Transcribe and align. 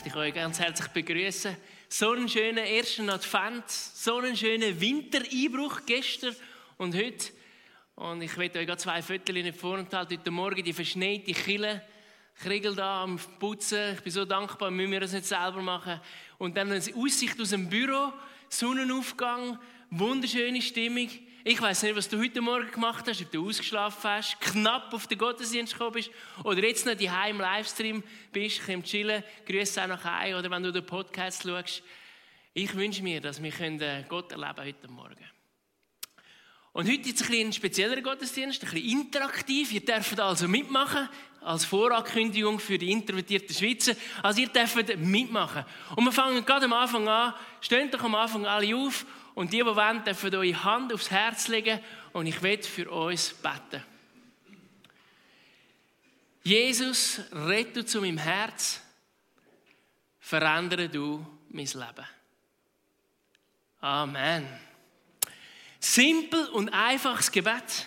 möchte 0.00 0.18
ich 0.18 0.28
euch 0.28 0.34
ganz 0.34 0.58
herzlich 0.58 0.88
begrüßen. 0.88 1.54
So 1.90 2.12
einen 2.12 2.26
schönen 2.26 2.64
ersten 2.64 3.10
Advent, 3.10 3.68
so 3.68 4.16
einen 4.16 4.34
schönen 4.34 4.80
Wintereinbruch 4.80 5.80
gestern 5.84 6.34
und 6.78 6.94
heute. 6.94 7.30
Und 7.96 8.22
ich 8.22 8.34
werde 8.38 8.60
euch 8.60 8.76
zwei 8.78 9.02
Fotos 9.02 9.34
nicht 9.34 9.58
vorenthalten. 9.58 10.16
Heute 10.16 10.30
Morgen 10.30 10.64
die 10.64 10.72
verschneite 10.72 11.34
Kille, 11.34 11.82
Kriegel 12.34 12.74
da 12.74 13.02
am 13.02 13.18
Putzen. 13.38 13.92
Ich 13.92 14.00
bin 14.00 14.10
so 14.10 14.24
dankbar, 14.24 14.70
müssen 14.70 14.92
wir 14.92 15.00
das 15.00 15.12
nicht 15.12 15.26
selber 15.26 15.60
machen. 15.60 16.00
Und 16.38 16.56
dann 16.56 16.72
eine 16.72 16.82
Aussicht 16.96 17.38
aus 17.38 17.50
dem 17.50 17.68
Büro, 17.68 18.10
Sonnenaufgang, 18.48 19.58
wunderschöne 19.90 20.62
Stimmung. 20.62 21.10
Ich 21.42 21.60
weiß 21.60 21.84
nicht, 21.84 21.96
was 21.96 22.06
du 22.06 22.18
heute 22.18 22.42
Morgen 22.42 22.70
gemacht 22.70 23.06
hast, 23.08 23.22
ob 23.22 23.30
du 23.30 23.48
ausgeschlafen 23.48 24.10
hast, 24.10 24.38
knapp 24.42 24.92
auf 24.92 25.06
den 25.06 25.16
Gottesdienst 25.16 25.72
gekommen 25.72 25.92
bist 25.92 26.10
oder 26.44 26.62
jetzt 26.62 26.84
noch 26.84 26.94
die 26.94 27.06
im 27.06 27.40
Livestream 27.40 28.02
bist, 28.30 28.68
im 28.68 28.84
Chillen, 28.84 29.24
grüße 29.46 29.82
auch 29.82 29.86
noch 29.88 30.04
ein 30.04 30.34
oder 30.34 30.50
wenn 30.50 30.62
du 30.62 30.70
den 30.70 30.84
Podcast 30.84 31.44
schaust. 31.44 31.82
Ich 32.52 32.74
wünsche 32.74 33.02
mir, 33.02 33.22
dass 33.22 33.42
wir 33.42 33.58
äh, 33.58 34.04
Gott 34.06 34.32
erleben 34.32 34.58
heute 34.58 34.88
Morgen. 34.88 35.30
Und 36.72 36.90
heute 36.90 37.08
ist 37.08 37.30
ein, 37.30 37.46
ein 37.46 37.52
spezieller 37.54 38.02
Gottesdienst, 38.02 38.62
ein 38.62 38.70
bisschen 38.70 39.00
interaktiv. 39.00 39.72
Ihr 39.72 39.84
dürft 39.84 40.20
also 40.20 40.46
mitmachen, 40.46 41.08
als 41.40 41.64
Vorankündigung 41.64 42.60
für 42.60 42.76
die 42.76 42.92
introvertierten 42.92 43.54
Schweizer. 43.54 43.94
Also 44.22 44.42
ihr 44.42 44.48
dürft 44.48 44.98
mitmachen. 44.98 45.64
Und 45.96 46.04
wir 46.04 46.12
fangen 46.12 46.44
gerade 46.44 46.66
am 46.66 46.74
Anfang 46.74 47.08
an. 47.08 47.32
Steht 47.62 47.94
doch 47.94 48.04
am 48.04 48.14
Anfang 48.14 48.44
alle 48.44 48.76
auf 48.76 49.06
und 49.34 49.52
die, 49.52 49.58
die 49.58 49.64
wollen, 49.64 50.04
dürfen 50.04 50.34
eure 50.34 50.64
Hand 50.64 50.92
aufs 50.92 51.10
Herz 51.10 51.48
legen 51.48 51.80
und 52.12 52.26
ich 52.26 52.42
werde 52.42 52.62
für 52.62 52.90
uns 52.90 53.34
beten. 53.34 53.84
Jesus, 56.42 57.20
rette 57.32 57.82
du 57.82 57.84
zu 57.84 58.00
meinem 58.00 58.18
Herz, 58.18 58.80
verändere 60.18 60.88
du 60.88 61.26
mein 61.50 61.66
Leben. 61.66 62.06
Amen. 63.80 64.46
Simpel 65.78 66.46
und 66.48 66.68
einfaches 66.70 67.30
Gebet. 67.30 67.86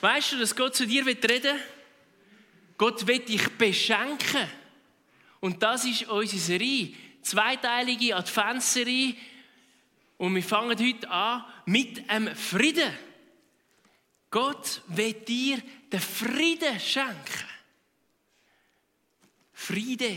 Weißt 0.00 0.32
du, 0.32 0.38
dass 0.38 0.54
Gott 0.54 0.74
zu 0.74 0.86
dir 0.86 1.04
reden 1.06 1.42
will? 1.42 1.60
Gott 2.76 3.06
will 3.06 3.20
dich 3.20 3.48
beschenken. 3.56 4.48
Und 5.40 5.62
das 5.62 5.84
ist 5.84 6.08
unsere 6.08 6.40
Serie. 6.40 6.94
Zweiteilige 7.22 8.16
Adventsserie 8.16 9.14
und 10.16 10.34
wir 10.34 10.42
fangen 10.42 10.78
heute 10.78 11.10
an 11.10 11.44
mit 11.66 12.08
einem 12.08 12.34
Frieden. 12.34 12.92
Gott 14.30 14.82
will 14.88 15.12
dir 15.12 15.62
den 15.92 16.00
Frieden 16.00 16.78
schenken. 16.80 17.48
Friede. 19.52 20.16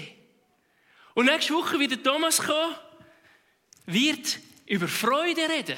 Und 1.14 1.26
nächste 1.26 1.54
Woche 1.54 1.80
wird 1.80 2.04
Thomas 2.04 2.42
kommen, 2.42 2.76
wird 3.86 4.40
über 4.66 4.88
Freude 4.88 5.48
reden. 5.50 5.78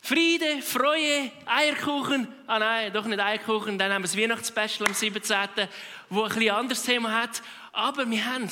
Friede, 0.00 0.62
Freude, 0.62 1.30
Eierkuchen. 1.46 2.28
Ah 2.46 2.58
nein, 2.58 2.92
doch 2.92 3.04
nicht 3.06 3.20
Eierkuchen. 3.20 3.78
Dann 3.78 3.92
haben 3.92 4.02
wir 4.02 4.08
das 4.08 4.16
Weihnachtsspecial 4.16 4.88
am 4.88 4.94
17., 4.94 5.68
wo 6.08 6.22
ein 6.22 6.28
bisschen 6.28 6.50
anderes 6.50 6.82
Thema 6.82 7.12
hat. 7.12 7.42
Aber 7.72 8.08
wir 8.08 8.24
haben 8.24 8.48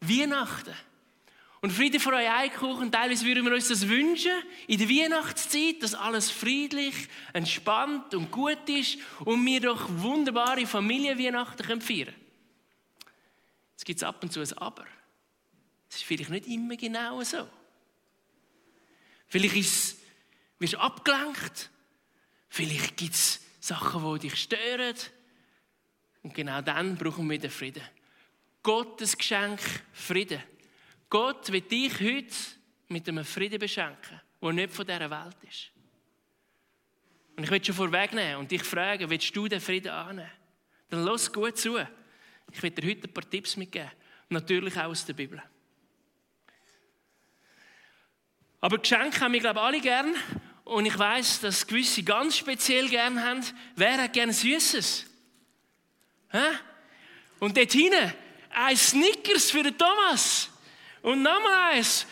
Weihnachten. 0.00 0.74
Und 1.62 1.72
Friede 1.72 2.00
für 2.00 2.14
euch 2.14 2.30
Eierkuchen, 2.30 2.90
teilweise 2.90 3.26
würden 3.26 3.44
wir 3.44 3.52
uns 3.52 3.68
das 3.68 3.86
wünschen, 3.86 4.32
in 4.66 4.78
der 4.78 4.88
Weihnachtszeit, 4.88 5.82
dass 5.82 5.94
alles 5.94 6.30
friedlich, 6.30 6.94
entspannt 7.34 8.14
und 8.14 8.30
gut 8.30 8.66
ist 8.68 8.98
und 9.24 9.44
wir 9.44 9.60
doch 9.60 9.86
wunderbare 9.90 10.66
Familienweihnachten 10.66 11.80
feiern 11.80 12.06
können. 12.06 12.14
Jetzt 13.72 13.84
gibt 13.84 13.98
es 13.98 14.02
ab 14.02 14.22
und 14.22 14.32
zu 14.32 14.40
ein 14.40 14.52
Aber. 14.58 14.86
Es 15.90 15.96
ist 15.96 16.04
vielleicht 16.04 16.30
nicht 16.30 16.46
immer 16.46 16.76
genau 16.76 17.22
so. 17.22 17.48
Vielleicht 19.26 19.56
ist, 19.56 19.98
wirst 20.58 20.74
du 20.74 20.78
abgelenkt. 20.78 21.70
Vielleicht 22.48 22.96
gibt 22.96 23.14
es 23.14 23.40
Sachen, 23.60 24.02
die 24.14 24.28
dich 24.28 24.40
stören. 24.40 24.96
Und 26.22 26.34
genau 26.34 26.62
dann 26.62 26.96
brauchen 26.96 27.28
wir 27.28 27.38
den 27.38 27.50
Frieden. 27.50 27.82
Gottes 28.62 29.16
Geschenk 29.16 29.60
Frieden. 29.92 30.42
Gott 31.10 31.50
will 31.50 31.60
dich 31.60 32.00
heute 32.00 32.34
mit 32.88 33.08
einem 33.08 33.24
Frieden 33.24 33.58
beschenken, 33.58 34.20
der 34.40 34.52
nicht 34.52 34.72
von 34.72 34.86
dieser 34.86 35.10
Welt 35.10 35.36
ist. 35.48 35.70
Und 37.36 37.44
ich 37.44 37.50
will 37.50 37.64
schon 37.64 37.74
vorwegnehmen 37.74 38.36
und 38.36 38.50
dich 38.50 38.62
fragen, 38.62 39.10
willst 39.10 39.34
du 39.34 39.48
den 39.48 39.60
Frieden 39.60 39.90
annehmen? 39.90 40.30
Dann 40.88 41.04
lass 41.04 41.32
gut 41.32 41.58
zu. 41.58 41.78
Ich 42.52 42.62
will 42.62 42.70
dir 42.70 42.88
heute 42.88 43.08
ein 43.08 43.12
paar 43.12 43.28
Tipps 43.28 43.56
mitgeben. 43.56 43.90
Natürlich 44.28 44.76
auch 44.76 44.84
aus 44.84 45.04
der 45.04 45.14
Bibel. 45.14 45.42
Aber 48.60 48.78
Geschenke 48.78 49.20
haben 49.20 49.32
wir, 49.32 49.40
glaube 49.40 49.58
ich, 49.58 49.64
alle 49.64 49.80
gern. 49.80 50.14
Und 50.64 50.86
ich 50.86 50.96
weiß, 50.96 51.40
dass 51.40 51.66
gewisse 51.66 52.02
ganz 52.04 52.36
speziell 52.36 52.88
gern 52.88 53.24
haben. 53.24 53.44
Wer 53.74 54.02
hat 54.02 54.12
gern 54.12 54.32
Süßes? 54.32 55.06
Und 57.40 57.56
dort 57.56 57.72
hinten 57.72 58.12
ein 58.50 58.76
Snickers 58.76 59.50
für 59.50 59.62
den 59.62 59.76
Thomas. 59.76 60.50
Und 61.02 61.22
nochmal 61.22 61.74
eins. 61.74 62.06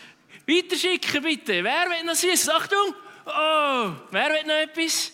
Weiterschicken 0.47 1.21
bitte. 1.21 1.63
Wer 1.63 1.89
will 1.89 2.03
noch 2.03 2.15
Süßes? 2.15 2.49
Achtung! 2.49 2.95
Oh, 3.25 3.91
wer 4.09 4.29
will 4.29 4.43
noch 4.45 4.55
etwas? 4.55 5.11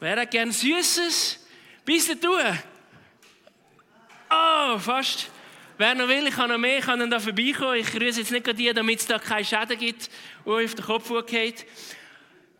Wer 0.00 0.20
hat 0.20 0.30
gern 0.30 0.50
Süßes? 0.50 1.46
Bis 1.84 2.08
tun. 2.20 2.58
Oh, 4.30 4.78
fast. 4.78 5.30
Wer 5.76 5.94
noch 5.94 6.08
will, 6.08 6.26
ich 6.26 6.34
kann 6.34 6.50
noch 6.50 6.58
mehr, 6.58 6.80
kann 6.80 7.00
dann 7.00 7.10
da 7.10 7.18
vorbeikommen. 7.18 7.76
Ich 7.76 7.92
grüße 7.92 8.20
jetzt 8.20 8.30
nicht 8.30 8.58
die, 8.58 8.72
damit 8.72 9.00
es 9.00 9.06
da 9.06 9.18
keine 9.18 9.44
Schäden 9.44 9.78
gibt, 9.78 10.10
die 10.44 10.50
auf 10.50 10.74
den 10.74 10.84
Kopf 10.84 11.10
geht. 11.26 11.66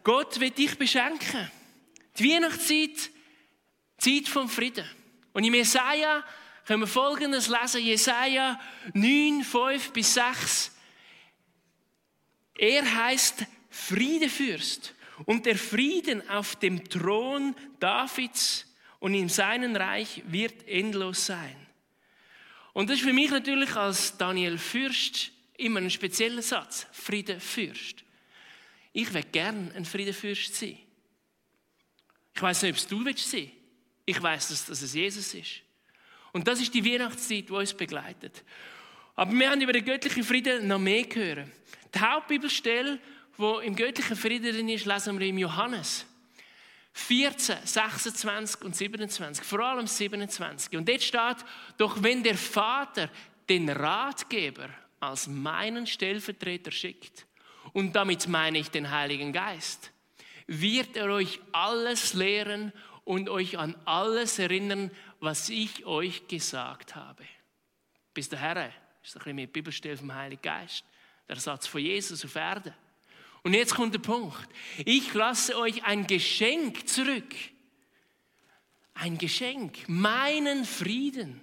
Gott 0.03 0.39
will 0.41 0.51
dich 0.51 0.77
beschenken. 0.77 1.51
Die 2.19 2.31
Weihnachtszeit, 2.31 3.11
Zeit 3.99 4.29
vom 4.29 4.49
Frieden. 4.49 4.89
Und 5.33 5.45
im 5.45 5.55
Jesaja 5.55 6.25
können 6.67 6.81
wir 6.81 6.87
Folgendes 6.87 7.49
lesen, 7.49 7.83
Jesaja 7.83 8.61
9, 8.95 9.45
5 9.45 9.93
bis 9.93 10.15
6. 10.15 10.73
Er 12.57 13.05
heißt 13.05 13.45
Friedefürst 13.71 14.95
und 15.27 15.47
der 15.47 15.57
Frieden 15.57 16.29
auf 16.29 16.57
dem 16.57 16.89
Thron 16.89 17.55
Davids 17.81 18.67
und 19.01 19.15
in 19.15 19.29
seinem 19.29 19.77
Reich 19.77 20.23
wird 20.27 20.67
endlos 20.67 21.27
sein. 21.27 21.55
Und 22.73 22.89
das 22.89 22.97
ist 22.97 23.05
für 23.05 23.13
mich 23.13 23.31
natürlich 23.31 23.75
als 23.77 24.17
Daniel 24.17 24.59
Fürst 24.59 25.31
immer 25.57 25.81
ein 25.81 25.91
spezieller 25.91 26.43
Satz. 26.43 26.87
Friedefürst. 26.93 28.03
Ich 28.93 29.13
will 29.13 29.25
gern 29.31 29.73
ein 29.73 29.85
Friedefürst 29.85 30.55
sein. 30.55 30.79
Ich 32.35 32.43
weiß 32.43 32.63
nicht, 32.63 32.73
ob 32.73 32.77
es 32.79 32.87
du 32.87 33.05
willst 33.05 33.31
sein. 33.31 33.51
Ich 34.07 34.21
weiß, 34.21 34.49
dass, 34.49 34.67
dass 34.67 34.83
es 34.83 34.95
Jesus 34.95 35.35
ist. 35.35 35.64
Und 36.35 36.49
das 36.49 36.61
ist 36.61 36.75
die 36.75 36.85
Weihnachtszeit, 36.85 37.49
die 37.49 37.53
uns 37.53 37.73
begleitet. 37.73 38.43
Aber 39.15 39.33
wir 39.33 39.51
haben 39.51 39.61
über 39.61 39.73
den 39.73 39.85
göttlichen 39.85 40.25
Frieden 40.25 40.67
noch 40.67 40.81
mehr 40.81 41.05
gehört. 41.05 41.49
Die 41.95 42.01
Hauptbibelstelle, 42.01 42.99
wo 43.37 43.61
im 43.61 43.77
göttlichen 43.77 44.17
Frieden 44.17 44.53
drin 44.53 44.69
ist, 44.69 44.85
lesen 44.85 45.19
wir 45.21 45.29
im 45.29 45.39
Johannes 45.39 46.05
14, 46.93 47.59
26 47.65 48.63
und 48.63 48.75
27, 48.75 49.45
vor 49.45 49.61
allem 49.61 49.87
27. 49.87 50.77
Und 50.77 50.89
dort 50.89 51.03
steht, 51.03 51.37
doch 51.79 52.03
wenn 52.03 52.25
der 52.25 52.37
Vater 52.37 53.11
den 53.49 53.69
Ratgeber 53.69 54.69
als 54.99 55.29
meinen 55.29 55.87
Stellvertreter 55.87 56.73
schickt, 56.73 57.27
und 57.73 57.95
damit 57.95 58.27
meine 58.29 58.59
ich 58.59 58.71
den 58.71 58.91
Heiligen 58.91 59.33
Geist, 59.33 59.93
wird 60.47 60.97
er 60.97 61.11
euch 61.11 61.41
alles 61.53 62.13
lehren 62.13 62.73
und 63.05 63.29
euch 63.29 63.59
an 63.59 63.77
alles 63.85 64.39
erinnern, 64.39 64.91
was 65.25 65.49
ich 65.49 65.85
euch 65.87 66.29
gesagt 66.29 66.95
habe. 66.95 67.25
Bis 68.13 68.29
daher 68.29 68.73
ist 69.03 69.17
ein 69.17 69.19
bisschen 69.19 69.37
mit 69.37 69.53
Bibelstelle 69.53 69.97
vom 69.97 70.15
Heiligen 70.15 70.43
Geist. 70.43 70.85
Der 71.29 71.37
Satz 71.37 71.67
von 71.67 71.81
Jesus 71.81 72.25
auf 72.25 72.37
Erde. 72.37 72.75
Und 73.43 73.55
jetzt 73.55 73.75
kommt 73.75 73.95
der 73.95 74.01
Punkt. 74.01 74.49
Ich 74.85 75.13
lasse 75.15 75.59
euch 75.59 75.85
ein 75.85 76.07
Geschenk 76.07 76.89
zurück. 76.89 77.35
Ein 78.95 79.19
Geschenk, 79.19 79.89
meinen 79.89 80.65
Frieden. 80.65 81.43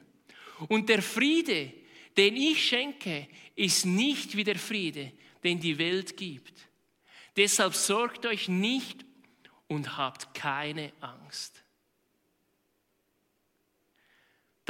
Und 0.67 0.89
der 0.89 1.01
Friede, 1.01 1.73
den 2.17 2.35
ich 2.35 2.67
schenke, 2.67 3.27
ist 3.55 3.85
nicht 3.85 4.35
wie 4.35 4.43
der 4.43 4.57
Friede, 4.57 5.11
den 5.43 5.59
die 5.59 5.77
Welt 5.77 6.15
gibt. 6.17 6.69
Deshalb 7.35 7.75
sorgt 7.75 8.25
euch 8.25 8.47
nicht 8.47 9.05
und 9.67 9.97
habt 9.97 10.33
keine 10.33 10.91
Angst. 11.01 11.60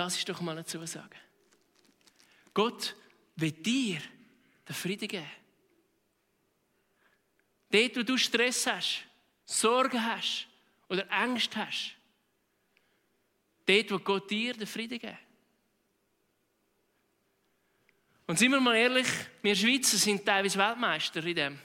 Das 0.01 0.18
ist 0.18 0.27
doch 0.27 0.42
mal 0.42 0.53
eine 0.53 0.65
Zusage. 0.65 1.15
Gott 2.56 2.95
will 3.36 3.51
dir 3.51 4.01
den 4.68 4.74
Frieden 4.74 5.07
geben. 5.07 5.30
Dort, 7.69 7.98
wo 7.98 8.01
du 8.01 8.18
Stress 8.18 8.65
hast, 8.65 9.03
Sorgen 9.45 10.03
hast 10.03 10.48
oder 10.89 11.06
Angst 11.12 11.56
hast, 11.56 11.95
dort, 13.68 13.92
wo 13.92 14.00
Gott 14.00 14.31
dir 14.31 14.56
den 14.56 14.65
Frieden 14.65 14.98
gibt. 14.98 15.19
Und 18.25 18.39
sind 18.39 18.53
wir 18.53 18.59
mal 18.59 18.75
ehrlich, 18.75 19.07
wir 19.44 19.56
Schweizer 19.56 19.98
sind 19.98 20.25
teilweise 20.25 20.57
Weltmeister 20.57 21.24
in 21.24 21.36
dem. 21.36 21.59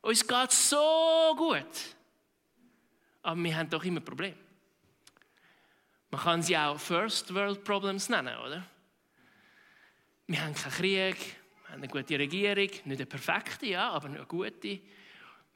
Uns 0.00 0.26
geht 0.26 0.52
so 0.52 1.34
gut. 1.36 1.96
Aber 3.20 3.44
wir 3.44 3.54
haben 3.54 3.68
doch 3.68 3.84
immer 3.84 4.00
Probleme. 4.00 4.51
Man 6.12 6.20
kann 6.20 6.42
sie 6.42 6.58
auch 6.58 6.78
First 6.78 7.32
World 7.32 7.64
Problems 7.64 8.10
nennen, 8.10 8.36
oder? 8.36 8.62
Wir 10.26 10.44
haben 10.44 10.54
keinen 10.54 10.72
Krieg, 10.72 11.16
wir 11.16 11.68
haben 11.70 11.82
eine 11.82 11.88
gute 11.88 12.18
Regierung, 12.18 12.68
nicht 12.68 12.84
eine 12.84 13.06
perfekte, 13.06 13.66
ja, 13.66 13.88
aber 13.88 14.08
eine 14.08 14.26
gute. 14.26 14.78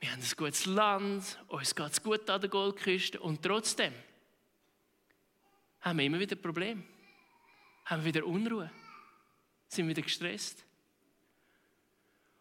Wir 0.01 0.11
haben 0.11 0.23
ein 0.23 0.33
gutes 0.35 0.65
Land, 0.65 1.39
uns 1.49 1.75
geht 1.75 1.93
es 1.93 2.03
gut 2.03 2.31
an 2.31 2.41
der 2.41 2.49
Goldküste 2.49 3.21
und 3.21 3.43
trotzdem 3.43 3.93
haben 5.83 5.99
wir 5.99 6.07
immer 6.07 6.19
wieder 6.19 6.37
Probleme. 6.37 6.83
Haben 7.85 8.03
wir 8.03 8.15
wieder 8.15 8.27
Unruhe. 8.27 8.71
Sind 9.69 9.89
wieder 9.89 10.03
gestresst. 10.03 10.65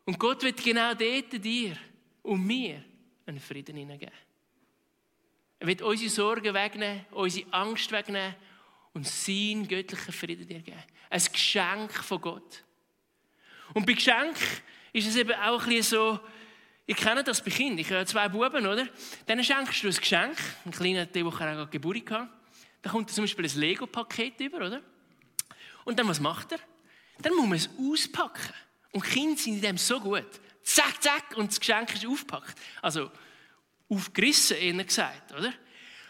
Und 0.05 0.17
Gott 0.17 0.41
wird 0.41 0.63
genau 0.63 0.93
dort 0.93 1.43
dir 1.43 1.75
und 2.23 2.45
mir 2.45 2.81
einen 3.25 3.41
Frieden 3.41 3.75
hineingeben. 3.75 4.15
Er 5.65 5.69
wird 5.69 5.81
unsere 5.81 6.11
Sorgen 6.11 6.53
wegnehmen, 6.53 7.07
unsere 7.09 7.51
Angst 7.51 7.91
wegnehmen 7.91 8.35
und 8.93 9.07
seinen 9.07 9.67
göttlichen 9.67 10.13
Frieden 10.13 10.47
dir 10.47 10.59
geben. 10.59 10.83
Ein 11.09 11.23
Geschenk 11.31 11.91
von 11.91 12.21
Gott. 12.21 12.63
Und 13.73 13.83
bei 13.87 13.93
Geschenk 13.93 14.35
ist 14.93 15.07
es 15.07 15.15
eben 15.15 15.33
auch 15.33 15.63
ein 15.63 15.69
bisschen 15.69 15.97
so, 15.97 16.19
ich 16.85 16.95
kenne 16.95 17.23
das 17.23 17.43
bei 17.43 17.49
Kindern. 17.49 17.79
Ich 17.79 17.91
habe 17.91 18.05
zwei 18.05 18.29
Buben, 18.29 18.67
oder? 18.67 18.87
Dann 19.25 19.43
schenkst 19.43 19.81
du 19.81 19.87
ein 19.87 19.95
Geschenk. 19.95 20.37
Ein 20.65 20.71
kleiner, 20.71 21.07
der 21.07 21.25
auch 21.25 21.71
Geburt 21.71 22.11
hatte. 22.11 22.29
Dann 22.83 22.91
kommt 22.91 23.09
zum 23.09 23.23
Beispiel 23.23 23.45
ein 23.45 23.59
Lego-Paket 23.59 24.39
über, 24.41 24.57
oder? 24.57 24.81
Und 25.83 25.97
dann, 25.97 26.07
was 26.07 26.19
macht 26.19 26.51
er? 26.51 26.59
Dann 27.23 27.33
muss 27.33 27.47
man 27.47 27.57
es 27.57 27.69
auspacken. 27.79 28.53
Und 28.91 29.03
Kinder 29.03 29.35
sind 29.35 29.55
in 29.55 29.61
dem 29.61 29.77
so 29.79 29.99
gut. 29.99 30.29
Zack, 30.61 31.01
zack, 31.01 31.35
und 31.35 31.49
das 31.49 31.59
Geschenk 31.59 31.91
ist 31.95 32.05
aufgepackt. 32.05 32.55
Also, 32.83 33.09
aufgerissen, 33.89 34.57
eher 34.57 34.83
gesagt, 34.83 35.31
oder? 35.33 35.53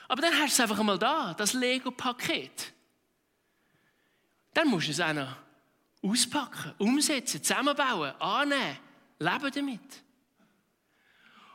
Aber 0.07 0.21
dann 0.21 0.33
hast 0.33 0.57
du 0.57 0.63
es 0.63 0.69
einfach 0.69 0.83
mal 0.83 0.99
da, 0.99 1.33
das 1.33 1.53
Lego-Paket. 1.53 2.73
Dann 4.53 4.67
musst 4.67 4.87
du 4.87 4.91
es 4.91 5.01
auch 5.01 5.13
noch 5.13 5.35
auspacken, 6.01 6.73
umsetzen, 6.77 7.43
zusammenbauen, 7.43 8.13
annehmen, 8.21 8.77
leben 9.19 9.51
damit. 9.51 10.03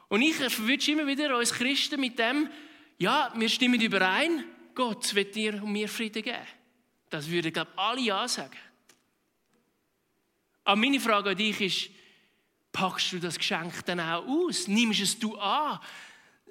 Und 0.08 0.22
ich 0.22 0.34
verwünsche 0.34 0.92
immer 0.92 1.06
wieder 1.06 1.36
uns 1.36 1.52
Christen 1.52 2.00
mit 2.00 2.18
dem, 2.18 2.50
ja, 2.98 3.32
wir 3.36 3.48
stimmen 3.48 3.80
überein, 3.80 4.44
Gott 4.74 5.14
wird 5.14 5.34
dir 5.34 5.62
und 5.62 5.72
mir 5.72 5.88
Frieden 5.88 6.22
geben. 6.22 6.46
Das 7.08 7.30
würden, 7.30 7.52
glaube 7.52 7.70
ich, 7.72 7.78
alle 7.78 8.00
Ja 8.00 8.28
sagen. 8.28 8.58
Aber 10.64 10.76
meine 10.76 11.00
Frage 11.00 11.30
an 11.30 11.36
dich 11.36 11.60
ist, 11.60 11.90
packst 12.72 13.12
du 13.12 13.18
das 13.18 13.38
Geschenk 13.38 13.84
dann 13.86 14.00
auch 14.00 14.26
aus? 14.26 14.68
Nimmst 14.68 15.00
es 15.00 15.18
du 15.18 15.36
an? 15.36 15.80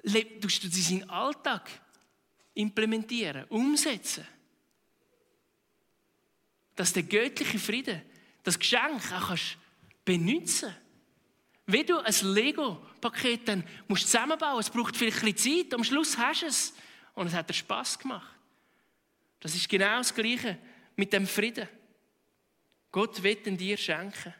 Tust 0.02 0.64
du 0.64 0.68
es 0.68 0.90
in 0.90 1.00
deinen 1.00 1.10
Alltag 1.10 1.68
implementieren, 2.54 3.44
umsetzen? 3.48 4.26
Dass 6.74 6.92
der 6.92 7.02
göttliche 7.02 7.58
Friede, 7.58 8.02
das 8.42 8.58
Geschenk 8.58 9.12
auch 9.12 9.28
kannst 9.28 9.58
benutzen 10.04 10.74
Wenn 11.66 11.86
du 11.86 11.98
ein 11.98 12.14
Lego-Paket 12.34 13.46
dann 13.46 13.64
musst 13.86 14.06
zusammenbauen, 14.06 14.58
es 14.58 14.70
braucht 14.70 14.96
vielleicht 14.96 15.22
ein 15.22 15.32
bisschen 15.32 15.66
Zeit, 15.66 15.74
am 15.74 15.84
Schluss 15.84 16.18
hast 16.18 16.42
du 16.42 16.46
es 16.46 16.74
und 17.14 17.28
es 17.28 17.34
hat 17.34 17.48
dir 17.48 17.54
Spass 17.54 17.96
gemacht. 17.96 18.34
Das 19.38 19.54
ist 19.54 19.68
genau 19.68 19.98
das 19.98 20.12
Gleiche 20.12 20.58
mit 20.96 21.12
dem 21.12 21.28
Frieden. 21.28 21.68
Gott 22.90 23.22
wird 23.22 23.46
ihn 23.46 23.56
dir 23.56 23.76
schenken. 23.76 24.34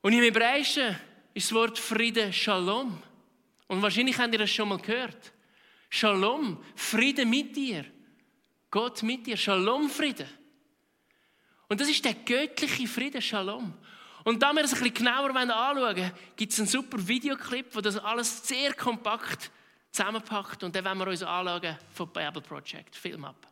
Und 0.00 0.12
im 0.12 0.22
Hebräischen 0.22 0.96
ist 1.34 1.50
das 1.50 1.54
Wort 1.54 1.78
Friede 1.78 2.32
Shalom. 2.32 3.02
Und 3.68 3.82
wahrscheinlich 3.82 4.18
habt 4.18 4.32
ihr 4.32 4.38
das 4.38 4.50
schon 4.50 4.68
mal 4.68 4.78
gehört. 4.78 5.32
Shalom, 5.88 6.62
Friede 6.74 7.24
mit 7.24 7.56
dir. 7.56 7.84
Gott 8.70 9.02
mit 9.02 9.26
dir. 9.26 9.36
Shalom, 9.36 9.88
Friede. 9.88 10.28
Und 11.68 11.80
das 11.80 11.88
ist 11.88 12.04
der 12.04 12.14
göttliche 12.14 12.86
Friede, 12.86 13.20
Shalom. 13.20 13.74
Und 14.24 14.42
da 14.42 14.52
wir 14.52 14.62
das 14.62 14.72
ein 14.72 14.80
bisschen 14.80 14.94
genauer 14.94 15.34
anschauen 15.34 15.76
wollen, 15.76 16.12
gibt 16.36 16.52
es 16.52 16.58
einen 16.58 16.68
super 16.68 17.06
Videoclip, 17.06 17.74
wo 17.74 17.80
das 17.80 17.96
alles 17.96 18.46
sehr 18.46 18.74
kompakt 18.74 19.50
zusammenpackt. 19.92 20.62
Und 20.64 20.74
dann 20.74 20.84
wollen 20.84 20.98
wir 20.98 21.06
uns 21.08 21.22
anschauen 21.22 21.78
vom 21.92 22.12
Bible 22.12 22.42
Project. 22.42 22.94
Film 22.94 23.24
ab. 23.24 23.46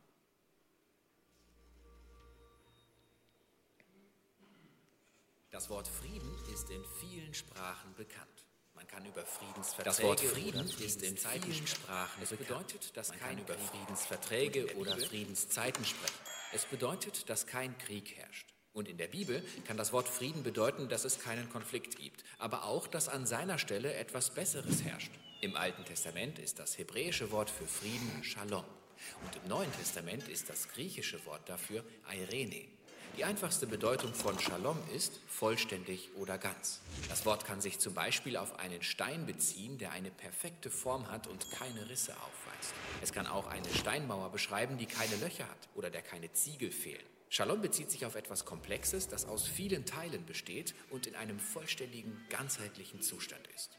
Das 5.50 5.70
Wort 5.70 5.86
Frieden 5.86 6.36
ist 6.52 6.68
in 6.70 6.82
vielen 7.00 7.32
Sprachen 7.32 7.94
bekannt. 7.94 8.44
Man 8.74 8.86
kann 8.88 9.06
über 9.06 9.24
Friedensverträge 9.24 9.84
das 9.84 10.02
Wort 10.02 10.20
Frieden 10.20 10.68
ist 10.84 11.02
in 11.02 11.16
vielen 11.16 11.66
Sprachen. 11.66 12.22
Es 12.22 12.30
bedeutet, 12.30 12.96
dass 12.96 13.12
kein 13.12 13.38
über 13.38 13.54
Friedensverträge 13.54 14.76
oder 14.76 14.96
Friedenszeiten 14.96 15.84
sprechen. 15.84 16.18
Es 16.52 16.64
bedeutet, 16.64 17.28
dass 17.28 17.46
kein 17.46 17.76
Krieg 17.78 18.16
herrscht. 18.16 18.52
Und 18.72 18.88
in 18.88 18.96
der 18.96 19.06
Bibel 19.06 19.44
kann 19.68 19.76
das 19.76 19.92
Wort 19.92 20.08
Frieden 20.08 20.42
bedeuten, 20.42 20.88
dass 20.88 21.04
es 21.04 21.20
keinen 21.20 21.48
Konflikt 21.48 21.96
gibt, 21.96 22.24
aber 22.38 22.64
auch, 22.64 22.88
dass 22.88 23.08
an 23.08 23.26
seiner 23.26 23.58
Stelle 23.58 23.94
etwas 23.94 24.34
Besseres 24.34 24.82
herrscht. 24.82 25.12
Im 25.40 25.54
Alten 25.54 25.84
Testament 25.84 26.40
ist 26.40 26.58
das 26.58 26.76
hebräische 26.76 27.30
Wort 27.30 27.50
für 27.50 27.66
Frieden 27.66 28.24
Shalom. 28.24 28.64
Und 29.24 29.36
im 29.36 29.48
Neuen 29.48 29.72
Testament 29.72 30.26
ist 30.26 30.50
das 30.50 30.68
griechische 30.68 31.24
Wort 31.26 31.48
dafür 31.48 31.84
Eirene. 32.08 32.73
Die 33.16 33.24
einfachste 33.24 33.68
Bedeutung 33.68 34.12
von 34.12 34.36
Shalom 34.40 34.76
ist 34.92 35.20
vollständig 35.28 36.10
oder 36.16 36.36
ganz. 36.36 36.80
Das 37.08 37.24
Wort 37.24 37.44
kann 37.44 37.60
sich 37.60 37.78
zum 37.78 37.94
Beispiel 37.94 38.36
auf 38.36 38.58
einen 38.58 38.82
Stein 38.82 39.24
beziehen, 39.24 39.78
der 39.78 39.92
eine 39.92 40.10
perfekte 40.10 40.68
Form 40.68 41.08
hat 41.08 41.28
und 41.28 41.48
keine 41.52 41.88
Risse 41.88 42.12
aufweist. 42.12 42.74
Es 43.02 43.12
kann 43.12 43.28
auch 43.28 43.46
eine 43.46 43.68
Steinmauer 43.72 44.32
beschreiben, 44.32 44.78
die 44.78 44.86
keine 44.86 45.14
Löcher 45.16 45.44
hat 45.44 45.68
oder 45.76 45.90
der 45.90 46.02
keine 46.02 46.32
Ziegel 46.32 46.72
fehlen. 46.72 47.04
Shalom 47.28 47.62
bezieht 47.62 47.92
sich 47.92 48.04
auf 48.04 48.16
etwas 48.16 48.44
Komplexes, 48.44 49.06
das 49.06 49.26
aus 49.26 49.46
vielen 49.46 49.86
Teilen 49.86 50.26
besteht 50.26 50.74
und 50.90 51.06
in 51.06 51.14
einem 51.14 51.38
vollständigen, 51.38 52.20
ganzheitlichen 52.30 53.00
Zustand 53.00 53.46
ist. 53.54 53.70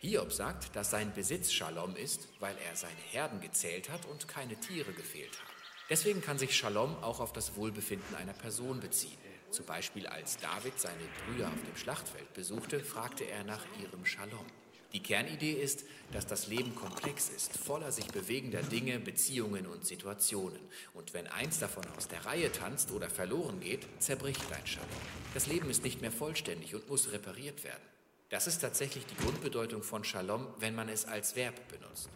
Hiob 0.00 0.30
sagt, 0.30 0.76
dass 0.76 0.90
sein 0.90 1.14
Besitz 1.14 1.52
Shalom 1.52 1.96
ist, 1.96 2.28
weil 2.38 2.56
er 2.68 2.76
seine 2.76 3.00
Herden 3.12 3.40
gezählt 3.40 3.88
hat 3.88 4.04
und 4.04 4.28
keine 4.28 4.60
Tiere 4.60 4.92
gefehlt 4.92 5.38
haben. 5.38 5.57
Deswegen 5.90 6.20
kann 6.20 6.38
sich 6.38 6.54
Shalom 6.54 6.96
auch 7.02 7.20
auf 7.20 7.32
das 7.32 7.56
Wohlbefinden 7.56 8.14
einer 8.16 8.34
Person 8.34 8.80
beziehen. 8.80 9.16
Zum 9.50 9.64
Beispiel 9.64 10.06
als 10.06 10.36
David 10.36 10.78
seine 10.78 11.04
Brüder 11.26 11.48
auf 11.48 11.64
dem 11.64 11.76
Schlachtfeld 11.76 12.34
besuchte, 12.34 12.80
fragte 12.80 13.24
er 13.24 13.44
nach 13.44 13.64
ihrem 13.82 14.04
Shalom. 14.04 14.44
Die 14.92 15.02
Kernidee 15.02 15.52
ist, 15.52 15.84
dass 16.12 16.26
das 16.26 16.46
Leben 16.46 16.74
komplex 16.74 17.28
ist, 17.28 17.56
voller 17.58 17.92
sich 17.92 18.06
bewegender 18.08 18.62
Dinge, 18.62 18.98
Beziehungen 18.98 19.66
und 19.66 19.86
Situationen. 19.86 20.60
Und 20.94 21.12
wenn 21.12 21.26
eins 21.26 21.58
davon 21.58 21.84
aus 21.96 22.08
der 22.08 22.24
Reihe 22.24 22.50
tanzt 22.52 22.90
oder 22.90 23.10
verloren 23.10 23.60
geht, 23.60 23.86
zerbricht 23.98 24.42
dein 24.50 24.66
Shalom. 24.66 24.88
Das 25.34 25.46
Leben 25.46 25.68
ist 25.68 25.84
nicht 25.84 26.00
mehr 26.00 26.12
vollständig 26.12 26.74
und 26.74 26.88
muss 26.88 27.12
repariert 27.12 27.64
werden. 27.64 27.82
Das 28.30 28.46
ist 28.46 28.58
tatsächlich 28.58 29.06
die 29.06 29.16
Grundbedeutung 29.16 29.82
von 29.82 30.04
Shalom, 30.04 30.46
wenn 30.58 30.74
man 30.74 30.90
es 30.90 31.06
als 31.06 31.34
Verb 31.34 31.66
benutzt. 31.68 32.10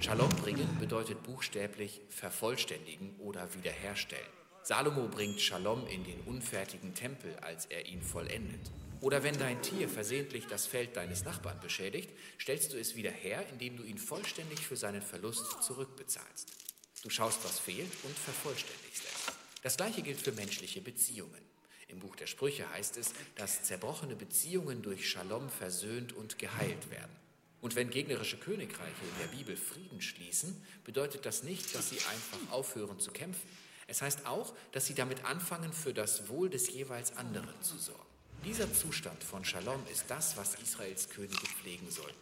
Shalom 0.00 0.30
bringen 0.30 0.78
bedeutet 0.80 1.22
buchstäblich 1.22 2.00
vervollständigen 2.08 3.14
oder 3.18 3.52
wiederherstellen. 3.54 4.26
Salomo 4.62 5.08
bringt 5.08 5.42
Shalom 5.42 5.86
in 5.86 6.04
den 6.04 6.20
unfertigen 6.22 6.94
Tempel, 6.94 7.36
als 7.40 7.66
er 7.66 7.84
ihn 7.84 8.00
vollendet. 8.00 8.70
Oder 9.02 9.22
wenn 9.22 9.38
dein 9.38 9.60
Tier 9.60 9.90
versehentlich 9.90 10.46
das 10.46 10.66
Feld 10.66 10.96
deines 10.96 11.24
Nachbarn 11.24 11.60
beschädigt, 11.60 12.10
stellst 12.40 12.72
du 12.72 12.78
es 12.78 12.96
wieder 12.96 13.10
her, 13.10 13.44
indem 13.50 13.76
du 13.76 13.82
ihn 13.82 13.98
vollständig 13.98 14.60
für 14.60 14.76
seinen 14.76 15.02
Verlust 15.02 15.62
zurückbezahlst. 15.62 16.50
Du 17.02 17.10
schaust, 17.10 17.44
was 17.44 17.58
fehlt 17.58 17.92
und 18.04 18.18
vervollständigst 18.18 19.04
es. 19.04 19.34
Das 19.62 19.76
gleiche 19.76 20.00
gilt 20.00 20.20
für 20.20 20.32
menschliche 20.32 20.80
Beziehungen. 20.80 21.47
Im 21.88 22.00
Buch 22.00 22.16
der 22.16 22.26
Sprüche 22.26 22.70
heißt 22.70 22.96
es, 22.98 23.12
dass 23.34 23.62
zerbrochene 23.62 24.14
Beziehungen 24.14 24.82
durch 24.82 25.08
Shalom 25.08 25.48
versöhnt 25.48 26.12
und 26.12 26.38
geheilt 26.38 26.90
werden. 26.90 27.16
Und 27.60 27.74
wenn 27.74 27.90
gegnerische 27.90 28.36
Königreiche 28.36 29.02
in 29.02 29.20
der 29.20 29.36
Bibel 29.36 29.56
Frieden 29.56 30.00
schließen, 30.00 30.62
bedeutet 30.84 31.26
das 31.26 31.42
nicht, 31.42 31.74
dass 31.74 31.90
sie 31.90 31.96
einfach 31.96 32.52
aufhören 32.52 33.00
zu 33.00 33.10
kämpfen. 33.10 33.48
Es 33.88 34.02
heißt 34.02 34.26
auch, 34.26 34.54
dass 34.72 34.86
sie 34.86 34.94
damit 34.94 35.24
anfangen, 35.24 35.72
für 35.72 35.94
das 35.94 36.28
Wohl 36.28 36.50
des 36.50 36.70
jeweils 36.70 37.16
anderen 37.16 37.60
zu 37.62 37.76
sorgen. 37.78 38.02
Dieser 38.44 38.72
Zustand 38.72 39.24
von 39.24 39.44
Shalom 39.44 39.82
ist 39.90 40.04
das, 40.08 40.36
was 40.36 40.54
Israels 40.56 41.08
Könige 41.08 41.46
pflegen 41.46 41.90
sollten. 41.90 42.14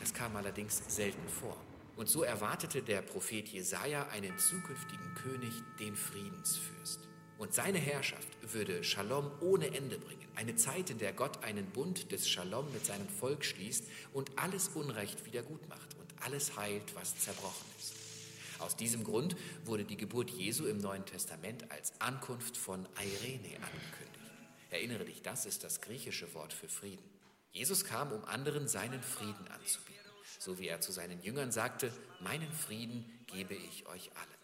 Das 0.00 0.12
kam 0.12 0.34
allerdings 0.34 0.82
selten 0.88 1.28
vor. 1.28 1.56
Und 1.96 2.08
so 2.08 2.22
erwartete 2.22 2.82
der 2.82 3.02
Prophet 3.02 3.46
Jesaja 3.48 4.08
einen 4.08 4.36
zukünftigen 4.38 5.14
König, 5.22 5.52
den 5.78 5.94
Friedensfürst. 5.94 7.09
Und 7.40 7.54
seine 7.54 7.78
Herrschaft 7.78 8.28
würde 8.52 8.84
Shalom 8.84 9.32
ohne 9.40 9.74
Ende 9.74 9.96
bringen. 9.96 10.28
Eine 10.34 10.56
Zeit, 10.56 10.90
in 10.90 10.98
der 10.98 11.14
Gott 11.14 11.42
einen 11.42 11.64
Bund 11.70 12.12
des 12.12 12.28
Shalom 12.28 12.70
mit 12.70 12.84
seinem 12.84 13.08
Volk 13.08 13.46
schließt 13.46 13.84
und 14.12 14.38
alles 14.38 14.68
Unrecht 14.68 15.24
wieder 15.24 15.42
gut 15.42 15.66
macht 15.66 15.94
und 15.94 16.22
alles 16.22 16.58
heilt, 16.58 16.94
was 16.94 17.18
zerbrochen 17.18 17.64
ist. 17.78 17.94
Aus 18.58 18.76
diesem 18.76 19.04
Grund 19.04 19.36
wurde 19.64 19.86
die 19.86 19.96
Geburt 19.96 20.28
Jesu 20.28 20.66
im 20.66 20.76
Neuen 20.76 21.06
Testament 21.06 21.72
als 21.72 21.98
Ankunft 21.98 22.58
von 22.58 22.86
Eirene 22.96 23.56
angekündigt. 23.56 24.20
Erinnere 24.68 25.06
dich, 25.06 25.22
das 25.22 25.46
ist 25.46 25.64
das 25.64 25.80
griechische 25.80 26.34
Wort 26.34 26.52
für 26.52 26.68
Frieden. 26.68 27.08
Jesus 27.52 27.86
kam, 27.86 28.12
um 28.12 28.22
anderen 28.26 28.68
seinen 28.68 29.02
Frieden 29.02 29.48
anzubieten, 29.48 30.10
so 30.38 30.58
wie 30.58 30.68
er 30.68 30.82
zu 30.82 30.92
seinen 30.92 31.22
Jüngern 31.22 31.52
sagte, 31.52 31.90
meinen 32.20 32.52
Frieden 32.52 33.10
gebe 33.28 33.54
ich 33.54 33.86
euch 33.86 34.10
alle. 34.14 34.39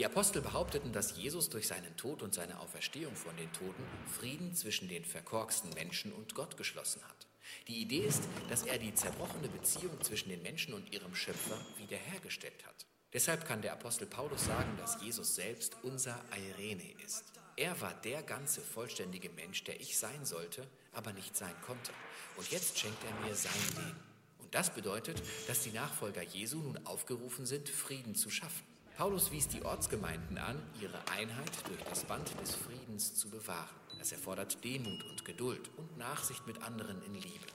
Die 0.00 0.06
Apostel 0.06 0.40
behaupteten, 0.40 0.94
dass 0.94 1.18
Jesus 1.18 1.50
durch 1.50 1.68
seinen 1.68 1.94
Tod 1.98 2.22
und 2.22 2.32
seine 2.32 2.58
Auferstehung 2.60 3.14
von 3.14 3.36
den 3.36 3.52
Toten 3.52 3.84
Frieden 4.18 4.54
zwischen 4.54 4.88
den 4.88 5.04
verkorksten 5.04 5.68
Menschen 5.74 6.10
und 6.12 6.34
Gott 6.34 6.56
geschlossen 6.56 7.02
hat. 7.02 7.26
Die 7.68 7.82
Idee 7.82 8.06
ist, 8.06 8.22
dass 8.48 8.62
er 8.62 8.78
die 8.78 8.94
zerbrochene 8.94 9.48
Beziehung 9.48 10.00
zwischen 10.00 10.30
den 10.30 10.40
Menschen 10.40 10.72
und 10.72 10.90
ihrem 10.90 11.14
Schöpfer 11.14 11.58
wiederhergestellt 11.76 12.64
hat. 12.66 12.86
Deshalb 13.12 13.44
kann 13.44 13.60
der 13.60 13.74
Apostel 13.74 14.06
Paulus 14.06 14.46
sagen, 14.46 14.74
dass 14.78 15.02
Jesus 15.02 15.34
selbst 15.34 15.76
unser 15.82 16.18
Eirene 16.30 16.94
ist. 17.04 17.24
Er 17.56 17.78
war 17.82 17.92
der 17.92 18.22
ganze 18.22 18.62
vollständige 18.62 19.28
Mensch, 19.28 19.64
der 19.64 19.82
ich 19.82 19.98
sein 19.98 20.24
sollte, 20.24 20.66
aber 20.92 21.12
nicht 21.12 21.36
sein 21.36 21.54
konnte. 21.66 21.92
Und 22.38 22.50
jetzt 22.50 22.78
schenkt 22.78 23.04
er 23.04 23.28
mir 23.28 23.34
sein 23.34 23.52
Leben. 23.76 24.00
Und 24.38 24.54
das 24.54 24.70
bedeutet, 24.70 25.22
dass 25.46 25.60
die 25.60 25.72
Nachfolger 25.72 26.22
Jesu 26.22 26.56
nun 26.56 26.86
aufgerufen 26.86 27.44
sind, 27.44 27.68
Frieden 27.68 28.14
zu 28.14 28.30
schaffen. 28.30 28.69
Paulus 29.00 29.32
wies 29.32 29.48
die 29.48 29.62
Ortsgemeinden 29.62 30.36
an, 30.36 30.62
ihre 30.78 31.00
Einheit 31.10 31.50
durch 31.66 31.82
das 31.88 32.04
Band 32.04 32.38
des 32.38 32.54
Friedens 32.54 33.14
zu 33.14 33.30
bewahren. 33.30 33.74
Das 33.98 34.12
erfordert 34.12 34.62
Demut 34.62 35.02
und 35.04 35.24
Geduld 35.24 35.70
und 35.78 35.96
Nachsicht 35.96 36.46
mit 36.46 36.62
anderen 36.62 37.02
in 37.04 37.14
Liebe. 37.14 37.46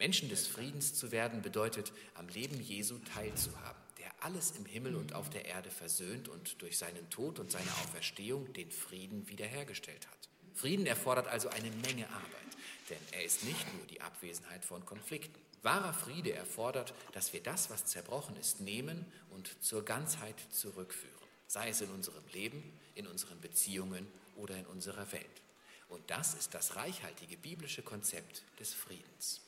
Menschen 0.00 0.28
des 0.28 0.48
Friedens 0.48 0.92
zu 0.94 1.12
werden 1.12 1.40
bedeutet, 1.40 1.92
am 2.14 2.26
Leben 2.26 2.60
Jesu 2.60 2.98
teilzuhaben, 3.14 3.80
der 3.96 4.10
alles 4.24 4.54
im 4.58 4.66
Himmel 4.66 4.96
und 4.96 5.14
auf 5.14 5.30
der 5.30 5.44
Erde 5.44 5.70
versöhnt 5.70 6.28
und 6.28 6.60
durch 6.60 6.78
seinen 6.78 7.08
Tod 7.10 7.38
und 7.38 7.52
seine 7.52 7.70
Auferstehung 7.84 8.52
den 8.52 8.72
Frieden 8.72 9.28
wiederhergestellt 9.28 10.08
hat. 10.08 10.28
Frieden 10.52 10.86
erfordert 10.86 11.28
also 11.28 11.48
eine 11.50 11.70
Menge 11.86 12.08
Arbeit, 12.08 12.56
denn 12.90 12.98
er 13.12 13.24
ist 13.24 13.44
nicht 13.44 13.72
nur 13.76 13.86
die 13.86 14.00
Abwesenheit 14.00 14.64
von 14.64 14.84
Konflikten. 14.84 15.40
Wahrer 15.62 15.92
Friede 15.92 16.32
erfordert, 16.32 16.92
dass 17.12 17.32
wir 17.32 17.42
das, 17.42 17.70
was 17.70 17.84
zerbrochen 17.84 18.36
ist, 18.36 18.60
nehmen 18.60 19.06
und 19.30 19.62
zur 19.62 19.84
Ganzheit 19.84 20.34
zurückführen, 20.50 21.14
sei 21.46 21.68
es 21.68 21.80
in 21.80 21.90
unserem 21.90 22.24
Leben, 22.32 22.78
in 22.94 23.06
unseren 23.06 23.40
Beziehungen 23.40 24.06
oder 24.36 24.56
in 24.56 24.66
unserer 24.66 25.10
Welt. 25.12 25.42
Und 25.88 26.10
das 26.10 26.34
ist 26.34 26.54
das 26.54 26.74
reichhaltige 26.74 27.36
biblische 27.36 27.82
Konzept 27.82 28.42
des 28.58 28.74
Friedens. 28.74 29.40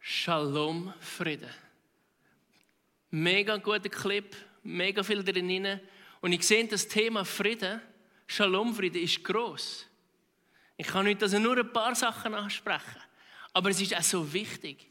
Shalom, 0.00 0.92
Friede. 1.00 1.48
Mega 3.10 3.56
guter 3.58 3.88
Clip, 3.88 4.34
mega 4.62 5.02
viel 5.02 5.22
drin. 5.22 5.80
Und 6.20 6.32
ich 6.32 6.46
sehe, 6.46 6.66
das 6.66 6.88
Thema 6.88 7.24
Frieden, 7.24 7.80
Shalom, 8.26 8.74
Friede, 8.74 8.98
ist 8.98 9.22
groß. 9.22 9.86
Ich 10.76 10.86
kann 10.86 11.06
heute 11.06 11.24
also 11.26 11.38
nur 11.38 11.58
ein 11.58 11.72
paar 11.72 11.94
Sachen 11.94 12.34
ansprechen. 12.34 13.02
Aber 13.58 13.70
es 13.70 13.80
ist 13.80 13.92
auch 13.92 14.02
so 14.04 14.32
wichtig, 14.32 14.86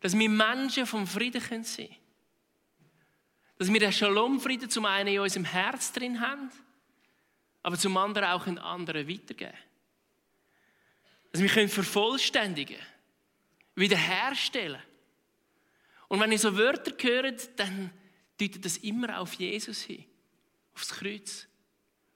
dass 0.00 0.18
wir 0.18 0.30
Menschen 0.30 0.86
vom 0.86 1.06
Frieden 1.06 1.42
sein 1.62 1.88
können. 1.88 1.96
Dass 3.58 3.70
wir 3.70 3.80
den 3.80 3.92
Shalom-Frieden 3.92 4.70
zum 4.70 4.86
einen 4.86 5.12
in 5.12 5.20
unserem 5.20 5.44
Herz 5.44 5.92
drin 5.92 6.18
haben, 6.18 6.50
aber 7.62 7.76
zum 7.76 7.94
anderen 7.98 8.30
auch 8.30 8.46
in 8.46 8.58
anderen 8.58 9.06
weitergeben. 9.06 9.52
Dass 11.32 11.42
wir 11.42 11.50
können 11.50 11.68
vervollständigen, 11.68 12.78
wiederherstellen. 13.74 14.80
Und 16.08 16.18
wenn 16.18 16.32
ihr 16.32 16.38
so 16.38 16.56
Wörter 16.56 16.94
hört, 16.98 17.60
dann 17.60 17.90
deutet 18.40 18.64
das 18.64 18.78
immer 18.78 19.20
auf 19.20 19.34
Jesus 19.34 19.82
hin, 19.82 20.06
aufs 20.74 20.94
Kreuz. 20.94 21.46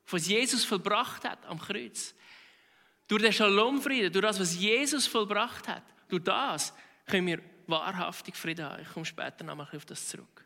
Was 0.06 0.26
Jesus 0.26 0.64
vollbracht 0.64 1.22
hat 1.24 1.44
am 1.44 1.58
Kreuz. 1.58 2.14
Durch 3.08 3.22
den 3.22 3.32
Shalom-Frieden, 3.32 4.12
durch 4.12 4.24
das, 4.24 4.40
was 4.40 4.56
Jesus 4.56 5.06
vollbracht 5.06 5.68
hat, 5.68 5.82
durch 6.08 6.24
das 6.24 6.72
können 7.06 7.26
wir 7.26 7.40
wahrhaftig 7.66 8.36
Frieden 8.36 8.64
haben. 8.64 8.82
Ich 8.82 8.92
komme 8.92 9.06
später 9.06 9.44
noch 9.44 9.54
mal 9.54 9.68
auf 9.74 9.84
das 9.84 10.08
zurück. 10.08 10.44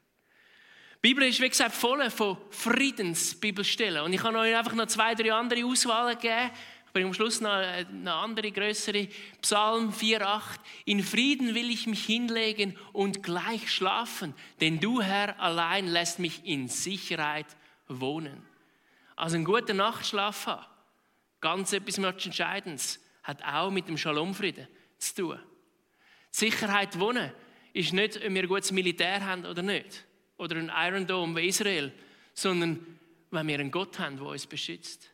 Die 1.02 1.08
Bibel 1.08 1.26
ist, 1.26 1.40
wie 1.40 1.48
gesagt, 1.48 1.74
voll 1.74 2.10
von 2.10 2.36
Friedensbibelstellen. 2.50 4.02
Und 4.02 4.12
ich 4.12 4.20
kann 4.20 4.36
euch 4.36 4.54
einfach 4.54 4.74
noch 4.74 4.86
zwei, 4.86 5.14
drei 5.14 5.32
andere 5.32 5.64
Auswahlen 5.64 6.18
geben. 6.18 6.50
Ich 6.86 6.92
bringe 6.92 7.06
am 7.06 7.14
Schluss 7.14 7.40
noch 7.40 7.52
eine 7.52 8.12
andere, 8.12 8.50
größere. 8.50 9.08
Psalm 9.40 9.92
4,8. 9.92 10.42
In 10.84 11.02
Frieden 11.02 11.54
will 11.54 11.70
ich 11.70 11.86
mich 11.86 12.04
hinlegen 12.04 12.76
und 12.92 13.22
gleich 13.22 13.72
schlafen, 13.72 14.34
denn 14.60 14.78
du, 14.80 15.00
Herr, 15.00 15.40
allein 15.40 15.86
lässt 15.86 16.18
mich 16.18 16.44
in 16.44 16.68
Sicherheit 16.68 17.46
wohnen. 17.88 18.42
Also 19.16 19.36
einen 19.36 19.44
guten 19.44 19.78
Nachtschlaf 19.78 20.46
haben. 20.46 20.66
Ganz 21.40 21.72
etwas 21.72 21.98
Entscheidendes. 21.98 23.00
Hat 23.22 23.42
auch 23.44 23.70
mit 23.70 23.88
dem 23.88 23.96
Shalom-Frieden 23.96 24.66
zu 24.98 25.14
tun. 25.14 25.38
Die 26.32 26.36
Sicherheit 26.36 26.98
wohnen 26.98 27.32
ist 27.72 27.92
nicht, 27.92 28.16
ob 28.16 28.22
wir 28.22 28.42
ein 28.42 28.48
gutes 28.48 28.72
Militär 28.72 29.24
haben 29.24 29.44
oder 29.44 29.62
nicht. 29.62 30.04
Oder 30.36 30.56
ein 30.56 30.72
Iron 30.74 31.06
Dome 31.06 31.40
wie 31.40 31.48
Israel. 31.48 31.92
Sondern, 32.34 32.98
wenn 33.30 33.46
wir 33.46 33.58
einen 33.58 33.70
Gott 33.70 33.98
haben, 33.98 34.16
der 34.16 34.26
uns 34.26 34.46
beschützt. 34.46 35.10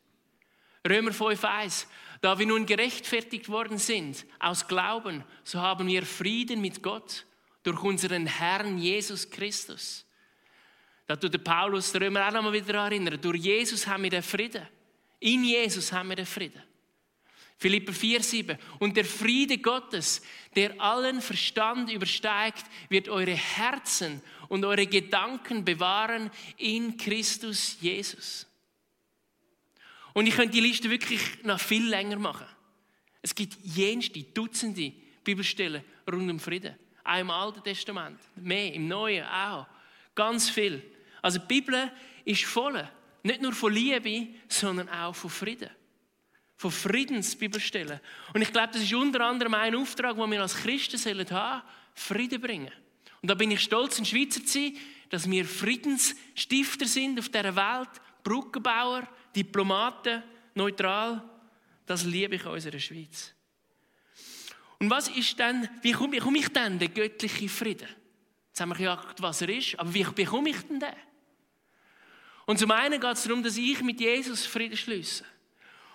Römer 0.88 1.11
5,1. 1.11 1.87
Da 2.21 2.38
wir 2.38 2.47
nun 2.47 2.64
gerechtfertigt 2.64 3.49
worden 3.49 3.78
sind 3.78 4.25
aus 4.38 4.66
Glauben, 4.66 5.25
so 5.45 5.61
haben 5.61 5.87
wir 5.87 6.04
Frieden 6.04 6.61
mit 6.61 6.83
Gott 6.83 7.26
durch 7.62 7.83
unseren 7.83 8.26
Herrn 8.26 8.78
Jesus 8.78 9.28
Christus. 9.28 10.06
Da 11.06 11.16
tut 11.16 11.35
der 11.35 11.38
Paulus 11.38 11.92
der 11.92 12.00
Römer 12.00 12.26
auch 12.26 12.33
nochmal 12.33 12.52
wieder 12.52 12.75
erinnern. 12.75 13.21
Durch 13.21 13.40
Jesus 13.40 13.87
haben 13.87 14.04
wir 14.04 14.11
den 14.11 14.23
Frieden. 14.23 14.66
In 15.20 15.44
Jesus 15.44 15.92
haben 15.92 16.11
wir 16.11 16.16
den 16.16 16.26
Frieden. 16.26 16.62
Philipper 17.58 17.92
4,7. 17.92 18.58
Und 18.78 18.96
der 18.96 19.04
Friede 19.04 19.58
Gottes, 19.58 20.23
der 20.54 20.78
allen 20.80 21.23
Verstand 21.23 21.90
übersteigt, 21.90 22.64
wird 22.90 23.08
eure 23.08 23.35
Herzen 23.35 24.20
und 24.49 24.64
eure 24.64 24.87
Gedanken 24.87 25.64
bewahren 25.64 26.30
in 26.58 26.96
Christus 26.96 27.78
Jesus. 27.80 28.46
Und 30.12 30.26
ich 30.26 30.35
könnte 30.35 30.52
die 30.52 30.61
Liste 30.61 30.90
wirklich 30.90 31.20
noch 31.44 31.61
viel 31.61 31.87
länger 31.87 32.18
machen. 32.18 32.46
Es 33.23 33.35
gibt 33.35 33.56
jenste, 33.64 34.23
Dutzende 34.23 34.92
Bibelstellen 35.25 35.82
rund 36.11 36.30
um 36.30 36.38
Frieden. 36.38 36.76
Auch 37.04 37.18
im 37.18 37.30
Alten 37.30 37.62
Testament, 37.62 38.20
mehr, 38.37 38.73
im 38.73 38.87
Neuen 38.88 39.25
auch. 39.25 39.66
Ganz 40.14 40.50
viel. 40.50 40.82
Also 41.23 41.38
die 41.38 41.46
Bibel 41.46 41.90
ist 42.25 42.44
voll 42.44 42.88
nicht 43.26 43.42
nur 43.42 43.52
von 43.52 43.73
Liebe, 43.73 44.28
sondern 44.49 44.88
auch 44.88 45.14
von 45.14 45.30
Frieden. 45.30 45.71
Von 46.56 46.71
Friedensbibelstellen. 46.71 48.00
Und 48.33 48.42
ich 48.42 48.52
glaube, 48.52 48.73
das 48.73 48.83
ist 48.83 48.95
unter 48.95 49.21
anderem 49.21 49.54
ein 49.54 49.75
Auftrag, 49.75 50.16
den 50.16 50.30
wir 50.30 50.40
als 50.40 50.56
Christen 50.56 50.97
sollen 50.97 51.30
haben, 51.30 51.62
Frieden 51.95 52.40
bringen. 52.40 52.73
Und 53.21 53.30
da 53.30 53.35
bin 53.35 53.50
ich 53.50 53.61
stolz, 53.61 53.99
ein 53.99 54.04
Schweizer 54.04 54.45
zu 54.45 54.52
sein, 54.52 54.76
dass 55.11 55.30
wir 55.30 55.45
Friedensstifter 55.45 56.87
sind 56.87 57.18
auf 57.18 57.28
dieser 57.28 57.54
Welt, 57.54 57.90
Brückenbauer, 58.23 59.06
Diplomaten, 59.35 60.23
neutral. 60.54 61.23
Das 61.85 62.04
liebe 62.04 62.37
ich 62.37 62.47
unserer 62.47 62.78
Schweiz. 62.78 63.35
Und 64.78 64.90
was 64.90 65.09
ist 65.09 65.38
denn, 65.38 65.68
wie 65.83 65.92
komme 65.92 66.38
ich 66.38 66.49
denn 66.49 66.78
den 66.78 66.92
göttlichen 66.92 67.49
Frieden? 67.49 67.88
Jetzt 68.49 68.61
haben 68.61 68.71
wir 68.71 68.76
gesagt, 68.76 69.23
was 69.23 69.42
er 69.42 69.49
ist, 69.50 69.78
aber 69.78 69.92
wie 69.92 70.04
bekomme 70.04 70.50
ich 70.50 70.61
denn 70.62 70.80
den? 70.80 70.95
Und 72.47 72.59
zum 72.59 72.71
einen 72.71 73.00
geht 73.00 73.12
es 73.12 73.25
darum, 73.25 73.43
dass 73.43 73.57
ich 73.57 73.83
mit 73.83 74.00
Jesus 74.00 74.47
Frieden 74.47 74.76
schließe. 74.76 75.25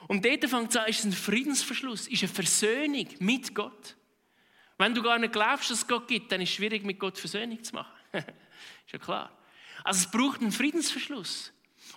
Und 0.08 0.26
dort 0.26 0.50
fängt 0.50 0.70
es 0.72 0.78
an, 0.78 0.88
ist 0.88 1.06
ein 1.06 1.14
Friedensverschluss, 1.14 2.08
ist 2.08 2.24
eine 2.24 2.32
Versöhnung 2.32 3.08
mit 3.20 3.56
Gott. 3.56 3.96
Wenn 4.78 4.94
du 4.94 5.02
gar 5.02 5.18
nicht 5.18 5.34
glaubst, 5.34 5.70
dass 5.70 5.80
es 5.80 5.88
Gott 5.88 6.08
gibt, 6.08 6.32
dann 6.32 6.42
ist 6.42 6.50
es 6.50 6.56
schwierig, 6.56 6.84
mit 6.84 7.00
Gott 7.00 7.18
Versöhnung 7.18 7.64
zu 7.64 7.74
machen. 7.74 7.94
ist 8.12 8.26
ja 8.92 9.00
klar. 9.00 9.32
Also 9.84 10.00
es 10.06 10.12
braucht 10.12 10.42
einen 10.42 10.52
Friedensverschluss. 10.52 11.54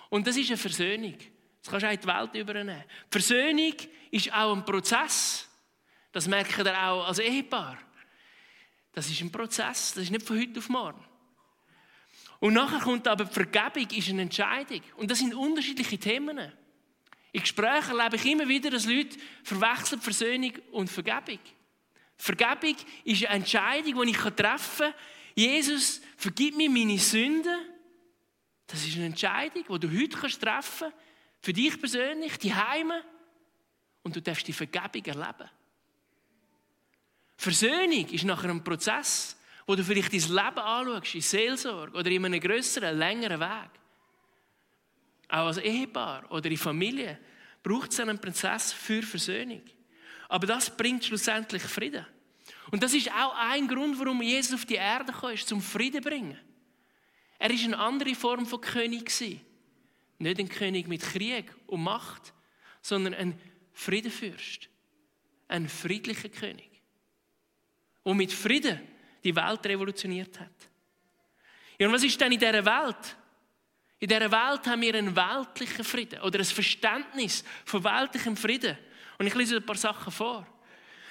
Und 0.09 0.27
das 0.27 0.37
ist 0.37 0.49
eine 0.49 0.57
Versöhnung. 0.57 1.17
Das 1.61 1.71
kannst 1.71 1.83
du 1.83 1.87
auch 1.87 1.93
in 1.93 1.99
die 1.99 2.07
Welt 2.07 2.35
übernehmen. 2.35 2.83
Versöhnung 3.09 3.73
ist 4.11 4.31
auch 4.31 4.55
ein 4.55 4.63
Prozess. 4.63 5.49
Das 6.11 6.27
merken 6.27 6.63
wir 6.63 6.81
auch 6.81 7.07
als 7.07 7.19
Ehepaar. 7.19 7.77
Das 8.93 9.09
ist 9.09 9.19
ein 9.19 9.31
Prozess, 9.31 9.93
das 9.93 10.03
ist 10.03 10.11
nicht 10.11 10.25
von 10.25 10.39
heute 10.39 10.59
auf 10.59 10.69
morgen. 10.69 11.03
Und 12.45 12.53
nachher 12.53 12.79
kommt 12.79 13.07
aber 13.07 13.25
die 13.25 13.33
Vergebung, 13.33 13.89
ist 13.89 14.07
eine 14.07 14.21
Entscheidung. 14.21 14.81
Und 14.97 15.09
das 15.09 15.17
sind 15.17 15.33
unterschiedliche 15.33 15.97
Themen. 15.97 16.37
In 17.31 17.41
Gesprächen 17.41 17.97
erlebe 17.97 18.17
ich 18.17 18.25
immer 18.27 18.47
wieder, 18.47 18.69
dass 18.69 18.85
Leute 18.85 19.17
verwechseln 19.43 19.99
Versöhnung 19.99 20.51
und 20.71 20.87
Vergebung. 20.87 21.39
Vergebung 22.15 22.75
ist 23.03 23.25
eine 23.25 23.37
Entscheidung, 23.37 23.99
die 23.99 24.11
ich 24.11 24.17
treffen 24.17 24.91
kann. 24.91 24.93
Jesus, 25.33 26.01
vergib 26.17 26.55
mir 26.55 26.69
meine 26.69 26.99
Sünden. 26.99 27.57
Das 28.67 28.85
ist 28.85 28.95
eine 28.95 29.07
Entscheidung, 29.07 29.63
die 29.67 29.79
du 29.79 29.99
heute 29.99 30.09
treffen 30.09 30.91
kannst. 30.91 30.97
Für 31.41 31.51
dich 31.51 31.79
persönlich, 31.79 32.37
die 32.37 32.53
Heime. 32.53 33.03
Und 34.03 34.15
du 34.15 34.21
darfst 34.21 34.47
die 34.47 34.53
Vergebung 34.53 35.03
erleben. 35.03 35.49
Versöhnung 37.37 38.07
ist 38.09 38.23
nachher 38.23 38.51
ein 38.51 38.63
Prozess, 38.63 39.35
Wo 39.67 39.75
du 39.75 39.83
vielleicht 39.83 40.13
dein 40.13 40.19
Leben 40.19 40.59
anschaust, 40.59 41.15
in 41.15 41.21
Seelsorge 41.21 41.97
oder 41.97 42.09
in 42.09 42.25
einem 42.25 42.39
größeren, 42.39 42.97
längeren 42.97 43.39
Weg. 43.39 43.69
Auch 45.27 45.47
als 45.47 45.57
Ehepaar 45.57 46.31
oder 46.31 46.49
in 46.49 46.57
Familie 46.57 47.19
braucht 47.63 47.91
es 47.91 47.99
einen 47.99 48.19
Prozess 48.19 48.71
für 48.71 49.01
Versöhnung. 49.01 49.63
Aber 50.29 50.45
das 50.45 50.75
bringt 50.75 51.05
schlussendlich 51.05 51.63
Frieden. 51.63 52.05
Und 52.71 52.83
das 52.83 52.93
ist 52.93 53.11
auch 53.11 53.35
ein 53.35 53.67
Grund, 53.67 53.99
warum 53.99 54.21
Jesus 54.21 54.53
auf 54.53 54.65
die 54.65 54.75
Erde 54.75 55.11
kam, 55.11 55.31
ist 55.31 55.47
zum 55.47 55.61
Frieden 55.61 56.03
zu 56.03 56.09
bringen. 56.09 56.37
Er 57.39 57.51
ist 57.51 57.63
eine 57.63 57.77
andere 57.77 58.15
Form 58.15 58.45
von 58.45 58.61
König 58.61 59.11
Nicht 60.17 60.39
ein 60.39 60.49
König 60.49 60.87
mit 60.87 61.01
Krieg 61.01 61.53
und 61.67 61.83
Macht, 61.83 62.33
sondern 62.81 63.13
ein 63.13 63.39
Friedenfürst. 63.73 64.69
Ein 65.47 65.67
friedlicher 65.67 66.29
König. 66.29 66.69
Der 68.03 68.13
mit 68.13 68.31
Frieden 68.31 68.79
die 69.25 69.35
Welt 69.35 69.65
revolutioniert 69.65 70.39
hat. 70.39 70.53
Ja, 71.77 71.87
und 71.87 71.93
was 71.93 72.03
ist 72.03 72.19
denn 72.21 72.31
in 72.31 72.39
dieser 72.39 72.65
Welt? 72.65 73.17
In 73.99 74.07
dieser 74.07 74.31
Welt 74.31 74.67
haben 74.67 74.81
wir 74.81 74.93
einen 74.93 75.15
weltlichen 75.15 75.83
Frieden 75.83 76.21
oder 76.21 76.39
ein 76.39 76.45
Verständnis 76.45 77.43
von 77.65 77.83
weltlichem 77.83 78.37
Frieden. 78.37 78.77
Und 79.17 79.25
ich 79.27 79.35
lese 79.35 79.57
ein 79.57 79.65
paar 79.65 79.75
Sachen 79.75 80.11
vor. 80.11 80.45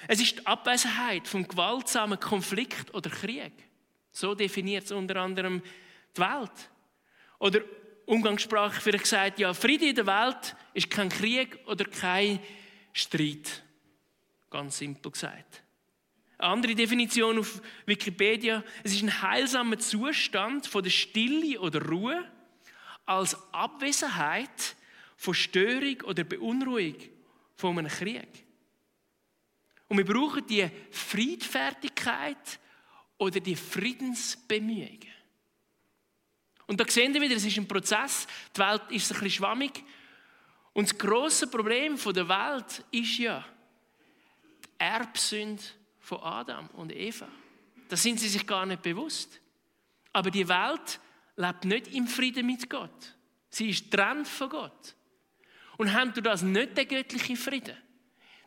Es 0.07 0.21
ist 0.21 0.39
die 0.39 0.45
Abwesenheit 0.45 1.27
vom 1.27 1.47
gewaltsamen 1.47 2.19
Konflikt 2.19 2.93
oder 2.93 3.09
Krieg. 3.09 3.51
So 4.11 4.33
definiert 4.33 4.85
es 4.85 4.91
unter 4.91 5.17
anderem 5.17 5.61
die 6.15 6.21
Welt. 6.21 6.69
Oder 7.39 7.61
umgangssprachlich 8.05 8.81
vielleicht 8.81 9.03
gesagt, 9.03 9.39
ja, 9.39 9.53
Friede 9.53 9.89
in 9.89 9.95
der 9.95 10.05
Welt 10.05 10.55
ist 10.73 10.89
kein 10.89 11.09
Krieg 11.09 11.59
oder 11.65 11.85
kein 11.85 12.39
Streit. 12.93 13.63
Ganz 14.49 14.77
simpel 14.77 15.11
gesagt. 15.11 15.64
Eine 16.37 16.51
andere 16.51 16.75
Definition 16.75 17.39
auf 17.39 17.61
Wikipedia, 17.85 18.63
es 18.83 18.93
ist 18.93 19.03
ein 19.03 19.21
heilsamer 19.21 19.79
Zustand 19.79 20.67
von 20.67 20.83
der 20.83 20.89
Stille 20.89 21.59
oder 21.59 21.81
Ruhe 21.85 22.29
als 23.05 23.37
Abwesenheit 23.53 24.75
von 25.15 25.33
Störung 25.33 26.01
oder 26.01 26.23
Beunruhigung 26.23 27.09
von 27.55 27.77
einem 27.77 27.89
Krieg. 27.89 28.27
Und 29.87 29.97
wir 29.97 30.05
brauchen 30.05 30.45
die 30.47 30.69
Friedfertigkeit 30.91 32.59
oder 33.17 33.39
die 33.39 33.55
Friedensbemühungen. 33.55 35.15
Und 36.67 36.79
da 36.79 36.85
sehen 36.87 37.13
wir 37.13 37.21
wieder, 37.21 37.35
es 37.35 37.45
ist 37.45 37.57
ein 37.57 37.67
Prozess. 37.67 38.27
Die 38.55 38.59
Welt 38.59 38.81
ist 38.89 39.11
ein 39.11 39.19
bisschen 39.19 39.29
schwammig. 39.29 39.83
Und 40.73 40.89
das 40.89 40.97
grosse 40.97 41.47
Problem 41.47 41.97
der 41.97 42.27
Welt 42.27 42.83
ist 42.91 43.17
ja 43.19 43.45
die 44.63 44.69
Erbsünde 44.79 45.63
von 46.05 46.21
Adam 46.21 46.67
und 46.73 46.95
Eva. 46.95 47.27
Da 47.89 47.97
sind 47.97 48.19
sie 48.19 48.29
sich 48.29 48.45
gar 48.45 48.65
nicht 48.65 48.83
bewusst. 48.83 49.41
Aber 50.13 50.29
die 50.29 50.47
Welt 50.47 50.99
lebt 51.35 51.65
nicht 51.65 51.87
im 51.93 52.07
Frieden 52.07 52.45
mit 52.45 52.69
Gott. 52.69 53.15
Sie 53.49 53.69
ist 53.69 53.89
trennt 53.91 54.27
von 54.27 54.49
Gott. 54.49 54.95
Und 55.77 55.91
haben 55.91 56.13
du 56.13 56.21
das 56.21 56.43
nicht 56.43 56.77
den 56.77 56.87
göttlichen 56.87 57.35
Frieden? 57.35 57.75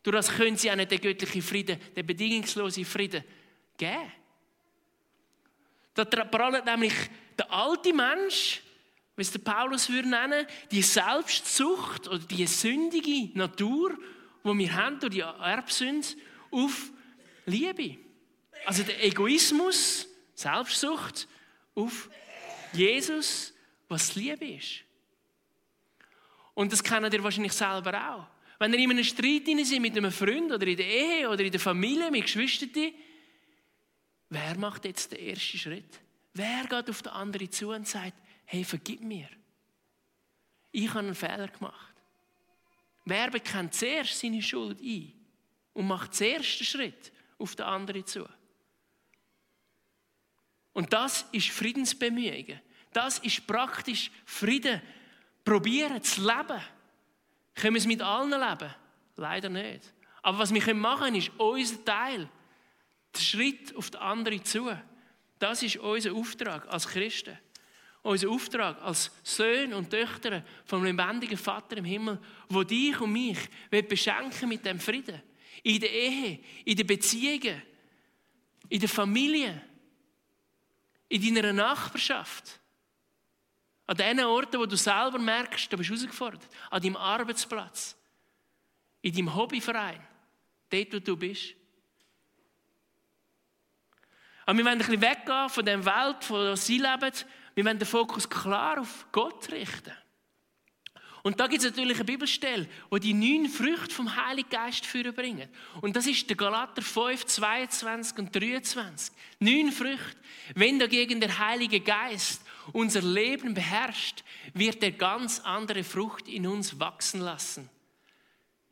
Durch 0.05 0.15
das 0.15 0.31
können 0.31 0.57
sie 0.57 0.71
auch 0.71 0.77
nicht 0.77 0.93
den 0.93 1.01
göttlichen 1.01 1.43
Frieden, 1.43 1.81
den 1.97 2.07
bedingungslosen 2.07 2.85
Frieden 2.85 3.25
geben. 3.77 4.13
Da 5.95 6.05
prallt 6.05 6.65
nämlich 6.65 6.95
der 7.37 7.53
alte 7.53 7.93
Mensch, 7.93 8.63
wie 9.17 9.23
es 9.23 9.33
der 9.33 9.41
Paulus 9.41 9.89
würde 9.89 10.09
nennen, 10.09 10.47
die 10.71 10.83
Selbstsucht 10.83 12.07
oder 12.07 12.21
die 12.21 12.47
sündige 12.47 13.37
Natur, 13.37 13.99
die 14.45 14.59
wir 14.59 14.75
haben 14.75 15.01
durch 15.01 15.13
die 15.15 15.21
Erbsünde, 15.21 16.07
auf 16.53 16.93
Liebe. 17.49 17.97
Also 18.65 18.83
der 18.83 19.05
Egoismus, 19.05 20.07
Selbstsucht 20.35 21.27
auf 21.75 22.09
Jesus, 22.73 23.53
was 23.89 24.15
Liebe 24.15 24.47
ist. 24.47 24.85
Und 26.55 26.73
das 26.73 26.83
kennt 26.83 27.13
ihr 27.13 27.23
wahrscheinlich 27.23 27.53
selber 27.53 28.11
auch. 28.11 28.27
Wenn 28.59 28.73
ihr 28.73 28.81
in 28.81 28.91
einem 28.91 29.05
Streit 29.05 29.47
seid 29.47 29.81
mit 29.81 29.97
einem 29.97 30.11
Freund 30.11 30.51
oder 30.51 30.67
in 30.67 30.77
der 30.77 30.87
Ehe 30.87 31.29
oder 31.29 31.45
in 31.45 31.53
der 31.53 31.61
Familie 31.61 32.11
mit 32.11 32.25
Geschwistern, 32.25 32.93
wer 34.29 34.59
macht 34.59 34.85
jetzt 34.85 35.13
den 35.13 35.21
ersten 35.21 35.59
Schritt? 35.59 36.01
Wer 36.35 36.65
geht 36.65 36.91
auf 36.91 37.03
den 37.03 37.13
anderen 37.13 37.51
zu 37.51 37.71
und 37.71 37.87
sagt, 37.87 38.15
hey, 38.45 38.65
vergib 38.65 39.03
mir. 39.03 39.29
Ich 40.73 40.89
habe 40.89 41.01
einen 41.01 41.15
Fehler 41.15 41.49
gemacht. 41.49 41.95
Wer 43.05 43.31
bekennt 43.31 43.75
zuerst 43.75 44.19
seine 44.19 44.43
Schuld 44.43 44.81
ein 44.81 45.13
und 45.73 45.87
macht 45.87 46.19
den 46.19 46.43
Schritt 46.43 47.13
auf 47.39 47.57
den 47.57 47.67
anderen 47.67 48.05
zu? 48.07 48.29
Und 50.73 50.93
das 50.93 51.25
ist 51.33 51.51
Friedensbemühungen. 51.51 52.61
Das 52.93 53.19
ist 53.19 53.47
praktisch 53.47 54.11
Frieden 54.25 54.81
probieren 55.45 56.03
zu 56.03 56.21
leben. 56.21 56.63
Können 57.55 57.75
wir 57.75 57.81
es 57.81 57.87
mit 57.87 58.03
allen 58.03 58.31
leben? 58.31 58.75
Leider 59.17 59.49
nicht. 59.49 59.93
Aber 60.23 60.39
was 60.39 60.55
wir 60.55 60.75
machen 60.75 61.05
können, 61.05 61.17
ist 61.17 61.33
unser 61.39 61.85
Teil. 61.85 62.29
Der 63.15 63.21
Schritt 63.21 63.75
auf 63.75 63.91
die 63.91 63.99
andere 63.99 64.43
zu. 64.43 64.71
Das 65.39 65.63
ist 65.63 65.77
unser 65.79 66.13
Auftrag 66.13 66.69
als 66.69 66.87
Christen. 66.87 67.39
Unser 68.03 68.31
Auftrag 68.31 68.81
als 68.83 69.11
Söhne 69.23 69.77
und 69.77 69.91
Töchter 69.91 70.45
vom 70.65 70.85
lebendigen 70.85 71.37
Vater 71.37 71.77
im 71.77 71.85
Himmel, 71.85 72.21
wo 72.49 72.63
dich 72.63 73.01
und 73.01 73.13
mich 73.13 73.39
beschenken 73.89 74.49
mit 74.49 74.65
dem 74.65 74.79
Frieden. 74.79 75.21
In 75.63 75.81
der 75.81 75.91
Ehe, 75.91 76.41
in 76.65 76.77
den 76.77 76.87
Beziehungen, 76.87 77.63
in 78.69 78.81
der 78.81 78.89
Familie, 78.89 79.63
in 81.09 81.35
deiner 81.35 81.53
Nachbarschaft. 81.53 82.61
An 83.87 83.97
den 83.97 84.21
Orten, 84.21 84.61
wo 84.61 84.67
du 84.67 84.77
selber 84.77 85.19
merkst, 85.19 85.73
du 85.73 85.77
bist 85.79 85.89
herausgefordert. 85.89 86.47
An 86.71 86.83
deinem 86.83 86.97
Arbeitsplatz. 86.97 87.97
In 89.01 89.15
deinem 89.15 89.35
Hobbyverein. 89.35 90.07
Dort, 90.69 90.93
wo 90.93 90.99
du 90.99 91.17
bist. 91.17 91.55
Aber 94.45 94.59
wir 94.59 94.65
wollen 94.65 94.75
ein 94.75 94.79
bisschen 94.79 95.01
weggehen 95.01 95.49
von 95.49 95.65
der 95.65 95.85
Welt, 95.85 96.25
von 96.25 96.45
der 96.45 96.57
sie 96.57 96.79
leben. 96.79 97.13
Wir 97.55 97.65
wollen 97.65 97.79
den 97.79 97.89
Fokus 97.89 98.29
klar 98.29 98.81
auf 98.81 99.07
Gott 99.13 99.51
richten. 99.51 99.93
Und 101.23 101.41
da 101.41 101.47
gibt 101.47 101.63
es 101.63 101.71
natürlich 101.71 101.97
eine 101.97 102.05
Bibelstelle, 102.05 102.69
wo 102.91 102.99
die 102.99 103.15
neun 103.15 103.49
Früchte 103.49 103.95
vom 103.95 104.15
Heiligen 104.15 104.49
Geist 104.49 104.87
bringen. 105.15 105.49
Und 105.81 105.97
das 105.97 106.07
ist 106.07 106.29
der 106.29 106.37
Galater 106.37 106.83
5, 106.83 107.27
22 107.27 108.19
und 108.19 108.35
23. 108.35 109.15
Neun 109.41 109.73
Früchte. 109.73 110.17
Wenn 110.55 110.79
dagegen 110.79 111.21
der 111.21 111.39
Heilige 111.39 111.81
Geist 111.81 112.43
unser 112.73 113.03
Leben 113.03 113.55
beherrscht, 113.55 114.23
wird 114.55 114.83
er 114.83 114.93
ganz 114.93 115.41
andere 115.41 115.85
Frucht 115.85 116.29
in 116.29 116.47
uns 116.47 116.79
wachsen 116.79 117.21
lassen. 117.21 117.69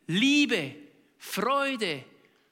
Liebe, 0.06 0.74
Freude, 1.18 2.04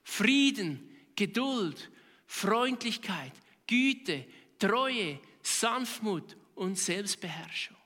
Frieden, 0.03 0.91
Geduld, 1.15 1.91
Freundlichkeit, 2.27 3.33
Güte, 3.67 4.25
Treue, 4.59 5.21
Sanftmut 5.43 6.37
und 6.55 6.79
Selbstbeherrschung. 6.79 7.77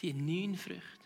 Die 0.00 0.14
neun 0.14 0.56
Früchte. 0.56 1.01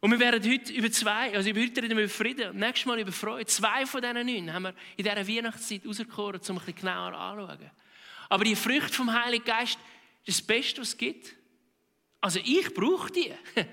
Und 0.00 0.12
wir 0.12 0.20
werden 0.20 0.48
heute 0.48 0.72
über 0.72 0.90
zwei, 0.92 1.34
also 1.34 1.50
über 1.50 1.60
heute 1.60 1.82
reden 1.82 1.96
wir 1.96 2.04
über 2.04 2.12
Frieden, 2.12 2.56
nächstes 2.56 2.86
Mal 2.86 3.00
über 3.00 3.10
Freude. 3.10 3.46
Zwei 3.46 3.84
von 3.84 4.00
diesen 4.00 4.26
neun 4.26 4.52
haben 4.52 4.62
wir 4.62 4.74
in 4.96 5.04
dieser 5.04 5.28
Weihnachtszeit 5.28 5.84
rausgekommen, 5.84 6.40
um 6.40 6.58
ein 6.58 6.64
bisschen 6.64 6.74
genauer 6.76 7.14
anzuschauen. 7.14 7.70
Aber 8.28 8.44
die 8.44 8.54
Früchte 8.54 8.92
vom 8.92 9.12
Heiligen 9.12 9.44
Geist 9.44 9.78
ist 10.24 10.38
das 10.38 10.46
Beste, 10.46 10.80
was 10.80 10.88
es 10.88 10.96
gibt. 10.96 11.34
Also 12.20 12.38
ich 12.44 12.72
brauche 12.74 13.10
die. 13.10 13.34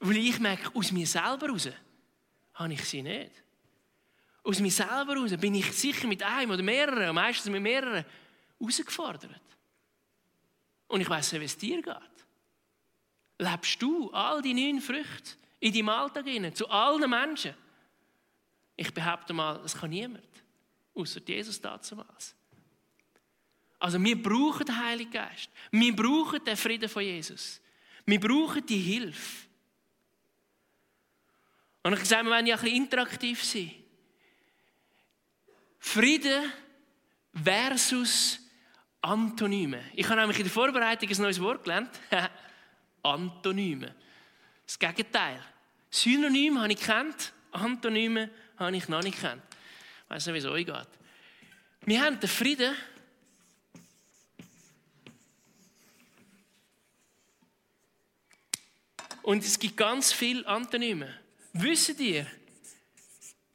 Weil 0.00 0.16
ich 0.18 0.38
merke, 0.38 0.70
aus 0.76 0.92
mir 0.92 1.06
selber 1.06 1.48
raus 1.48 1.68
habe 2.54 2.72
ich 2.72 2.84
sie 2.84 3.02
nicht. 3.02 3.32
Aus 4.44 4.60
mir 4.60 4.70
selber 4.70 5.16
raus 5.16 5.36
bin 5.38 5.56
ich 5.56 5.72
sicher 5.72 6.06
mit 6.06 6.22
einem 6.22 6.52
oder 6.52 6.62
mehreren, 6.62 7.14
meistens 7.14 7.50
mit 7.50 7.62
mehreren, 7.62 8.04
herausgefordert. 8.60 9.40
Und 10.86 11.00
ich 11.00 11.10
weiß 11.10 11.32
nicht, 11.32 11.40
wie 11.40 11.46
es 11.46 11.58
dir 11.58 11.82
geht. 11.82 11.96
Lebst 13.38 13.82
du 13.82 14.10
all 14.12 14.40
die 14.40 14.54
neun 14.54 14.80
Früchte 14.80 15.36
in 15.60 15.72
deinem 15.72 15.88
Alltag 15.88 16.26
hinein, 16.26 16.54
zu 16.54 16.68
allen 16.68 17.08
Menschen? 17.08 17.54
Ich 18.76 18.92
behaupte 18.94 19.32
mal, 19.32 19.60
das 19.60 19.76
kann 19.76 19.90
niemand, 19.90 20.24
außer 20.94 21.20
Jesus 21.26 21.60
damals. 21.60 22.34
Also 23.78 24.02
wir 24.02 24.20
brauchen 24.20 24.66
den 24.66 24.84
Heiligen 24.84 25.10
Geist. 25.10 25.50
Wir 25.70 25.94
brauchen 25.94 26.44
den 26.44 26.56
Frieden 26.56 26.88
von 26.88 27.02
Jesus. 27.02 27.60
Wir 28.04 28.18
brauchen 28.18 28.64
die 28.66 28.78
Hilfe. 28.78 29.48
Und 31.82 31.92
ich 31.92 32.04
sage, 32.04 32.24
wir 32.24 32.32
wollen 32.32 32.46
ja 32.46 32.56
ein 32.56 32.60
bisschen 32.60 32.76
interaktiv 32.76 33.42
sein. 33.44 33.72
Frieden 35.78 36.52
versus 37.32 38.40
Antonyme. 39.00 39.82
Ich 39.94 40.08
habe 40.08 40.20
nämlich 40.20 40.38
in 40.38 40.44
der 40.44 40.52
Vorbereitung 40.52 41.08
ein 41.08 41.22
neues 41.22 41.40
Wort 41.40 41.62
gelernt. 41.62 41.90
Antonyme. 43.02 43.94
Das 44.68 44.78
Gegenteil. 44.78 45.42
Synonyme 45.90 46.60
habe 46.60 46.72
ich 46.74 46.80
kennt, 46.80 47.32
Antonyme 47.52 48.30
habe 48.58 48.76
ich 48.76 48.86
noch 48.86 49.02
nicht 49.02 49.18
kennt. 49.18 49.42
Ich 50.04 50.10
weiß 50.10 50.26
nicht, 50.26 50.34
wie 50.34 50.38
es 50.38 50.44
euch 50.44 50.66
geht. 50.66 50.88
Wir 51.86 52.02
haben 52.02 52.20
den 52.20 52.28
Frieden. 52.28 52.76
Und 59.22 59.42
es 59.42 59.58
gibt 59.58 59.78
ganz 59.78 60.12
viele 60.12 60.46
Antonyme. 60.46 61.18
Wisst 61.54 61.98
ihr, 61.98 62.26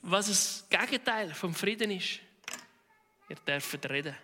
was 0.02 0.28
das 0.28 0.65
Gegenteil 0.67 1.32
vom 1.36 1.54
Frieden 1.54 1.91
ist? 1.91 2.21
Ihr 3.30 3.36
dürft 3.36 3.88
reden. 3.88 4.15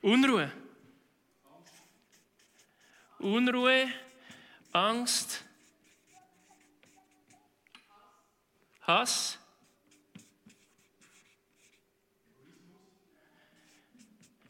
Unruhe. 0.00 0.50
Unruhe, 3.18 3.88
Angst, 4.72 5.44
Hass, 8.82 9.38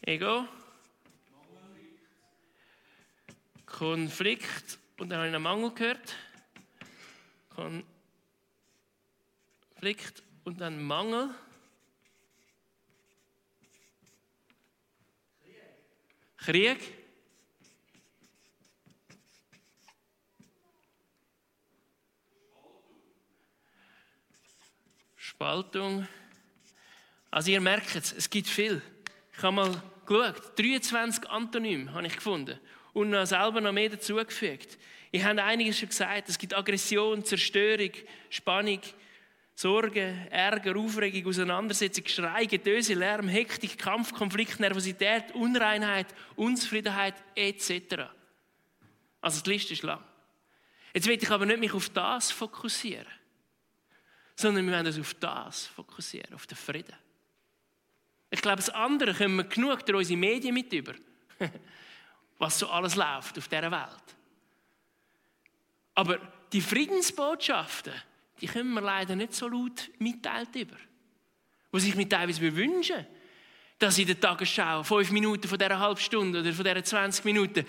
Ego, 0.03 0.47
Konflikt 3.67 4.79
und 4.99 5.11
dann 5.11 5.19
habe 5.19 5.29
ich 5.29 5.35
einen 5.35 5.43
Mangel 5.43 5.73
gehört. 5.73 6.17
Konflikt 9.77 10.23
und 10.45 10.61
dann 10.61 10.83
Mangel. 10.83 11.35
Krieg. 16.37 17.08
Spaltung. 25.39 26.05
Also 27.31 27.53
ihr 27.53 27.61
merkt 27.61 27.95
es, 27.95 28.13
es 28.13 28.29
gibt 28.29 28.49
viel. 28.49 28.83
Ich 29.37 29.41
habe 29.41 29.55
mal 29.55 29.83
geschaut, 30.05 30.59
23 30.59 31.31
Antonyme 31.31 31.93
habe 31.93 32.09
ich 32.09 32.17
gefunden 32.17 32.59
und 32.93 33.11
noch 33.11 33.25
selber 33.25 33.61
noch 33.61 33.71
mehr 33.71 33.89
dazugefügt. 33.89 34.77
Ich 35.13 35.23
habe 35.23 35.41
einiges 35.45 35.79
schon 35.79 35.91
gesagt. 35.91 36.29
Es 36.29 36.39
gibt 36.39 36.57
Aggression, 36.57 37.25
Zerstörung, 37.25 37.93
Spannung, 38.31 38.81
Sorge, 39.55 40.27
Ärger, 40.29 40.77
Aufregung, 40.77 41.29
Auseinandersetzung, 41.29 42.09
Schrei, 42.09 42.47
Getöse, 42.47 42.95
Lärm, 42.95 43.29
Hektik, 43.29 43.79
Kampf, 43.79 44.13
Konflikt, 44.13 44.59
Nervosität, 44.59 45.33
Unreinheit, 45.37 46.09
Unzufriedenheit 46.35 47.15
etc. 47.37 48.11
Also 49.21 49.41
die 49.45 49.51
Liste 49.51 49.73
ist 49.75 49.85
lang. 49.85 50.03
Jetzt 50.93 51.07
will 51.07 51.17
ich 51.17 51.31
aber 51.31 51.47
nicht 51.47 51.61
mich 51.61 51.75
auf 51.75 51.91
das 51.91 52.33
fokussieren, 52.33 53.07
sondern 54.39 54.67
wir 54.67 54.73
wollen 54.73 54.87
uns 54.87 54.99
auf 55.01 55.15
das 55.15 55.67
fokussieren, 55.67 56.33
auf 56.33 56.47
den 56.47 56.57
Frieden. 56.57 56.95
Ich 58.31 58.41
glaube, 58.41 58.59
das 58.59 58.71
andere 58.71 59.13
können 59.13 59.35
wir 59.35 59.45
genug 59.45 59.85
durch 59.85 59.99
unsere 59.99 60.17
Medien 60.17 60.55
mit 60.55 60.73
über, 60.73 60.95
was 62.39 62.61
so 62.61 62.69
alles 62.69 62.95
läuft 62.95 63.37
auf 63.37 63.49
dieser 63.49 63.71
Welt. 63.71 64.05
Aber 65.97 66.21
die 66.53 66.61
Friedensbotschaften, 66.61 67.93
die 68.41 68.47
können 68.47 68.73
wir 68.75 68.81
leider 68.81 69.17
nicht 69.17 69.35
so 69.35 69.49
laut 69.49 69.91
mitteilt 69.99 70.55
über. 70.55 70.77
Was 71.73 71.83
ich 71.83 71.97
mir 71.97 72.09
teilweise 72.09 72.55
wünsche, 72.55 73.07
dass 73.81 73.99
in 73.99 74.07
der 74.07 74.21
Tagesschau 74.21 74.85
fünf 74.85 75.11
Minuten 75.11 75.49
von 75.49 75.59
dieser 75.59 75.81
halben 75.81 76.01
Stunde 76.01 76.41
oder 76.41 76.53
von 76.53 76.65
dieser 76.65 76.85
20 76.85 77.25
Minuten 77.25 77.67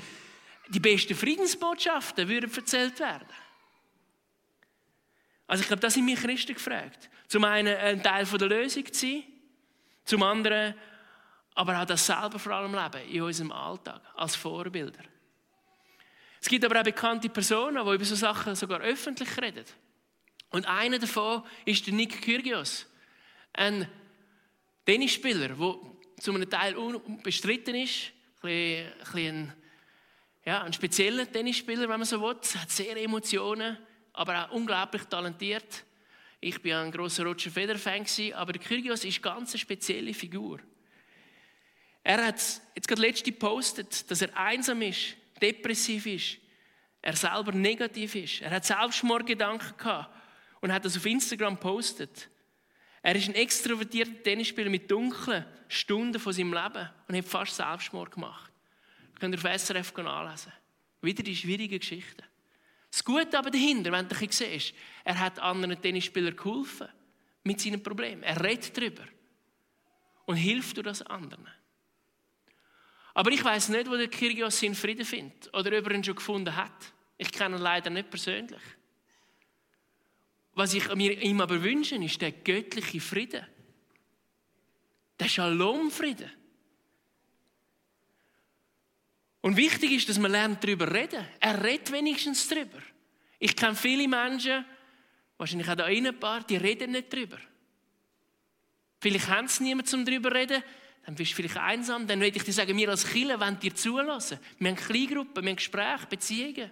die 0.67 0.79
besten 0.79 1.15
Friedensbotschaften 1.15 2.29
würden 2.29 2.53
erzählt 2.53 2.99
werden. 2.99 3.27
Also 5.49 5.61
ich 5.61 5.67
glaube, 5.67 5.81
das 5.81 5.95
sind 5.95 6.05
mich 6.05 6.19
Christen 6.19 6.53
gefragt. 6.53 7.09
Zum 7.27 7.43
einen 7.43 7.75
ein 7.75 8.03
Teil 8.03 8.23
der 8.25 8.47
Lösung 8.47 8.85
zu 8.85 8.93
sein, 8.93 9.23
zum 10.05 10.21
anderen 10.21 10.75
aber 11.55 11.81
auch 11.81 11.85
das 11.85 12.05
selber 12.05 12.37
vor 12.37 12.51
allem 12.51 12.75
leben 12.75 13.09
in 13.09 13.23
unserem 13.23 13.51
Alltag 13.51 13.99
als 14.15 14.35
Vorbilder. 14.35 15.03
Es 16.39 16.47
gibt 16.47 16.63
aber 16.63 16.79
auch 16.79 16.83
bekannte 16.83 17.29
Personen, 17.29 17.83
die 17.83 17.95
über 17.95 18.05
so 18.05 18.13
Sachen 18.13 18.55
sogar 18.55 18.79
öffentlich 18.81 19.29
reden. 19.41 19.65
Und 20.51 20.67
einer 20.67 20.99
davon 20.99 21.43
ist 21.65 21.85
der 21.87 21.95
Nick 21.95 22.21
Kyrgios, 22.21 22.85
ein 23.51 23.89
Tennisspieler, 24.85 25.49
der 25.49 25.75
zu 26.19 26.31
einem 26.31 26.47
Teil 26.47 26.77
unbestritten 26.77 27.73
ist, 27.73 28.11
ein, 28.43 28.85
ein, 29.15 29.53
ja, 30.45 30.61
ein 30.61 30.73
spezieller 30.73 31.29
Tennisspieler, 31.29 31.89
wenn 31.89 31.99
man 31.99 32.05
so 32.05 32.21
will, 32.21 32.35
hat 32.35 32.69
sehr 32.69 32.95
Emotionen, 32.97 33.79
aber 34.13 34.45
auch 34.45 34.51
unglaublich 34.51 35.03
talentiert. 35.03 35.83
Ich 36.41 36.61
bin 36.61 36.73
ein 36.73 36.91
großer 36.91 37.23
Roger 37.23 37.51
Federer 37.51 37.77
Fan 37.77 38.05
aber 38.33 38.53
der 38.53 38.61
Kyrgios 38.61 39.03
ist 39.03 39.21
ganz 39.21 39.51
eine 39.51 39.59
spezielle 39.59 40.13
Figur. 40.13 40.59
Er 42.03 42.25
hat 42.25 42.41
jetzt 42.75 42.87
gerade 42.87 43.01
letzte 43.01 43.31
gepostet, 43.31 44.09
dass 44.09 44.21
er 44.21 44.35
einsam 44.37 44.81
ist, 44.81 45.15
depressiv 45.41 46.05
ist, 46.05 46.37
er 47.01 47.15
selber 47.15 47.51
negativ 47.51 48.15
ist. 48.15 48.41
Er 48.41 48.51
hat 48.51 48.65
Selbstmordgedanken 48.65 49.77
gehabt 49.77 50.13
und 50.61 50.71
hat 50.71 50.85
das 50.85 50.97
auf 50.97 51.05
Instagram 51.05 51.55
gepostet. 51.55 52.29
Er 53.01 53.15
ist 53.15 53.29
ein 53.29 53.35
extrovertierter 53.35 54.23
Tennisspieler 54.23 54.69
mit 54.69 54.91
dunklen 54.91 55.45
Stunden 55.69 56.19
von 56.19 56.33
seinem 56.33 56.53
Leben 56.53 56.89
und 57.07 57.15
hat 57.15 57.25
fast 57.25 57.55
Selbstmord 57.55 58.11
gemacht. 58.11 58.51
Könnt 59.19 59.35
ihr 59.35 59.51
auf 59.51 59.61
SRF 59.61 59.95
nachlesen. 59.97 60.51
Wieder 61.01 61.23
die 61.23 61.35
schwierigen 61.35 61.79
Geschichten. 61.79 62.23
Das 62.91 63.03
Gute 63.03 63.37
aber 63.37 63.51
dahinter, 63.51 63.91
wenn 63.91 64.07
du 64.07 64.15
ein 64.15 64.31
siehst, 64.31 64.73
er 65.03 65.19
hat 65.19 65.39
anderen 65.39 65.79
Tennisspielern 65.81 66.35
geholfen 66.35 66.87
mit 67.43 67.61
seinen 67.61 67.83
Problemen. 67.83 68.23
Er 68.23 68.43
redet 68.43 68.75
darüber 68.75 69.03
und 70.25 70.35
hilft 70.35 70.77
durch 70.77 70.85
das 70.85 71.01
anderen. 71.03 71.47
Aber 73.13 73.31
ich 73.31 73.43
weiß 73.43 73.69
nicht, 73.69 73.89
wo 73.89 73.95
der 73.95 74.07
Kyrgios 74.07 74.59
seinen 74.59 74.75
Frieden 74.75 75.05
findet 75.05 75.53
oder 75.53 75.77
ob 75.77 75.87
er 75.87 75.91
ihn 75.91 76.03
schon 76.03 76.15
gefunden 76.15 76.55
hat. 76.55 76.93
Ich 77.17 77.31
kenne 77.31 77.57
ihn 77.57 77.61
leider 77.61 77.89
nicht 77.89 78.09
persönlich. 78.09 78.61
Was 80.53 80.73
ich 80.73 80.93
mir 80.95 81.21
ihm 81.21 81.41
aber 81.41 81.61
wünsche, 81.61 81.95
ist 81.95 82.21
der 82.21 82.31
göttliche 82.31 82.99
Frieden. 82.99 83.45
Der 85.19 85.27
Shalom-Frieden. 85.27 86.31
Und 89.41 89.55
wichtig 89.57 89.91
ist, 89.91 90.09
dass 90.09 90.19
man 90.19 90.31
lernt, 90.31 90.63
darüber 90.63 90.93
reden. 90.93 91.25
Er 91.39 91.63
redet 91.63 91.91
wenigstens 91.91 92.47
darüber. 92.47 92.79
Ich 93.39 93.55
kenne 93.55 93.75
viele 93.75 94.07
Menschen, 94.07 94.65
wahrscheinlich 95.37 95.69
auch 95.69 95.75
da 95.75 95.85
ein 95.85 96.19
paar, 96.19 96.41
die 96.43 96.57
reden 96.57 96.91
nicht 96.91 97.11
darüber. 97.13 97.37
Vielleicht 98.99 99.29
haben 99.29 99.47
sie 99.47 99.63
niemanden, 99.63 99.95
um 99.95 100.05
darüber 100.05 100.29
zu 100.29 100.35
reden. 100.35 100.63
Dann 101.05 101.15
bist 101.15 101.31
du 101.31 101.35
vielleicht 101.37 101.57
einsam. 101.57 102.05
Dann 102.05 102.19
würde 102.19 102.37
ich 102.37 102.43
dir 102.43 102.51
sagen, 102.51 102.75
wir 102.75 102.89
als 102.89 103.07
Killer 103.07 103.39
wollen 103.39 103.59
dir 103.59 103.73
zulassen. 103.73 104.39
Wir 104.59 104.69
haben 104.69 104.75
Kleingruppen, 104.75 105.43
wir 105.43 105.49
haben 105.49 105.55
Gespräche, 105.55 106.05
Beziehungen. 106.09 106.71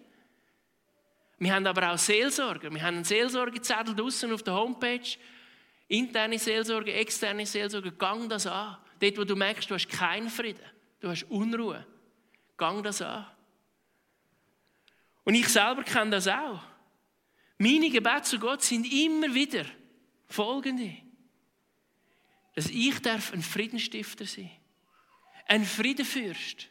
Wir 1.40 1.54
haben 1.54 1.66
aber 1.66 1.94
auch 1.94 1.98
Seelsorger. 1.98 2.72
Wir 2.74 2.82
haben 2.82 2.96
einen 2.96 3.04
Seelsorgezettel 3.04 3.96
draußen 3.96 4.32
auf 4.34 4.44
der 4.44 4.56
Homepage. 4.56 5.18
Interne 5.88 6.38
Seelsorge, 6.38 6.94
externe 6.94 7.46
Seelsorge. 7.46 7.94
Gang 7.94 8.28
das 8.28 8.46
an. 8.46 8.78
Dort, 9.00 9.18
wo 9.18 9.24
du 9.24 9.36
merkst, 9.36 9.70
du 9.70 9.76
hast 9.76 9.88
keinen 9.88 10.30
Frieden, 10.30 10.66
du 11.00 11.10
hast 11.10 11.24
Unruhe. 11.30 11.86
Gang 12.58 12.84
das 12.84 13.02
an. 13.02 13.26
Und 15.24 15.36
ich 15.36 15.48
selber 15.48 15.84
kenne 15.84 16.12
das 16.12 16.28
auch. 16.28 16.62
Meine 17.58 17.90
Gebete 17.90 18.24
zu 18.24 18.40
Gott 18.40 18.64
sind 18.64 18.92
immer 18.92 19.34
wieder 19.34 19.66
folgende. 20.28 20.98
Dass 22.56 22.68
ich 22.70 23.00
darf 23.02 23.34
ein 23.34 23.42
Friedenstifter 23.42 24.26
sein 24.26 24.52
Ein 25.48 25.66
Friedenfürst. 25.66 26.68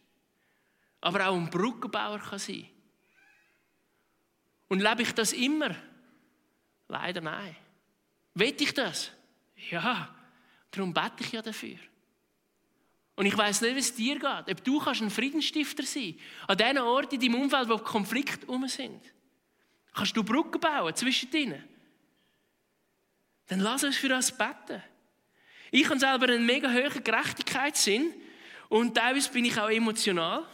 Aber 1.00 1.28
auch 1.28 1.36
ein 1.36 1.50
Brückenbauer 1.50 2.18
kann 2.18 2.38
sein 2.38 2.68
und 4.68 4.80
lebe 4.80 5.02
ich 5.02 5.12
das 5.12 5.32
immer? 5.32 5.74
Leider 6.88 7.20
nein. 7.20 7.56
Will 8.34 8.54
ich 8.58 8.74
das? 8.74 9.12
Ja, 9.70 10.14
darum 10.70 10.92
bete 10.92 11.20
ich 11.20 11.32
ja 11.32 11.42
dafür. 11.42 11.78
Und 13.16 13.24
ich 13.24 13.36
weiß 13.36 13.62
nicht, 13.62 13.74
wie 13.74 13.80
es 13.80 13.94
dir 13.94 14.18
geht. 14.18 14.50
Ob 14.50 14.64
du 14.64 14.78
kannst 14.78 15.00
ein 15.00 15.10
Friedensstifter 15.10 15.82
sein 15.82 16.18
an 16.46 16.58
den 16.58 16.78
Orten 16.78 17.14
in 17.14 17.20
deinem 17.20 17.42
Umfeld, 17.42 17.68
wo 17.68 17.78
Konflikte 17.78 18.46
um 18.46 18.68
sind. 18.68 19.00
Kannst 19.94 20.16
du 20.16 20.22
Brücken 20.22 20.60
bauen 20.60 20.94
zwischen 20.94 21.32
ihnen? 21.32 21.64
Dann 23.46 23.60
lass 23.60 23.84
uns 23.84 23.96
für 23.96 24.10
das 24.10 24.36
beten. 24.36 24.82
Ich 25.70 25.88
habe 25.88 25.98
selber 25.98 26.28
einen 26.28 26.44
mega 26.44 26.70
hohen 26.70 27.02
Gerechtigkeitssinn 27.02 28.12
und 28.68 28.94
teilweise 28.94 29.30
bin 29.30 29.46
ich 29.46 29.58
auch 29.58 29.70
emotional. 29.70 30.44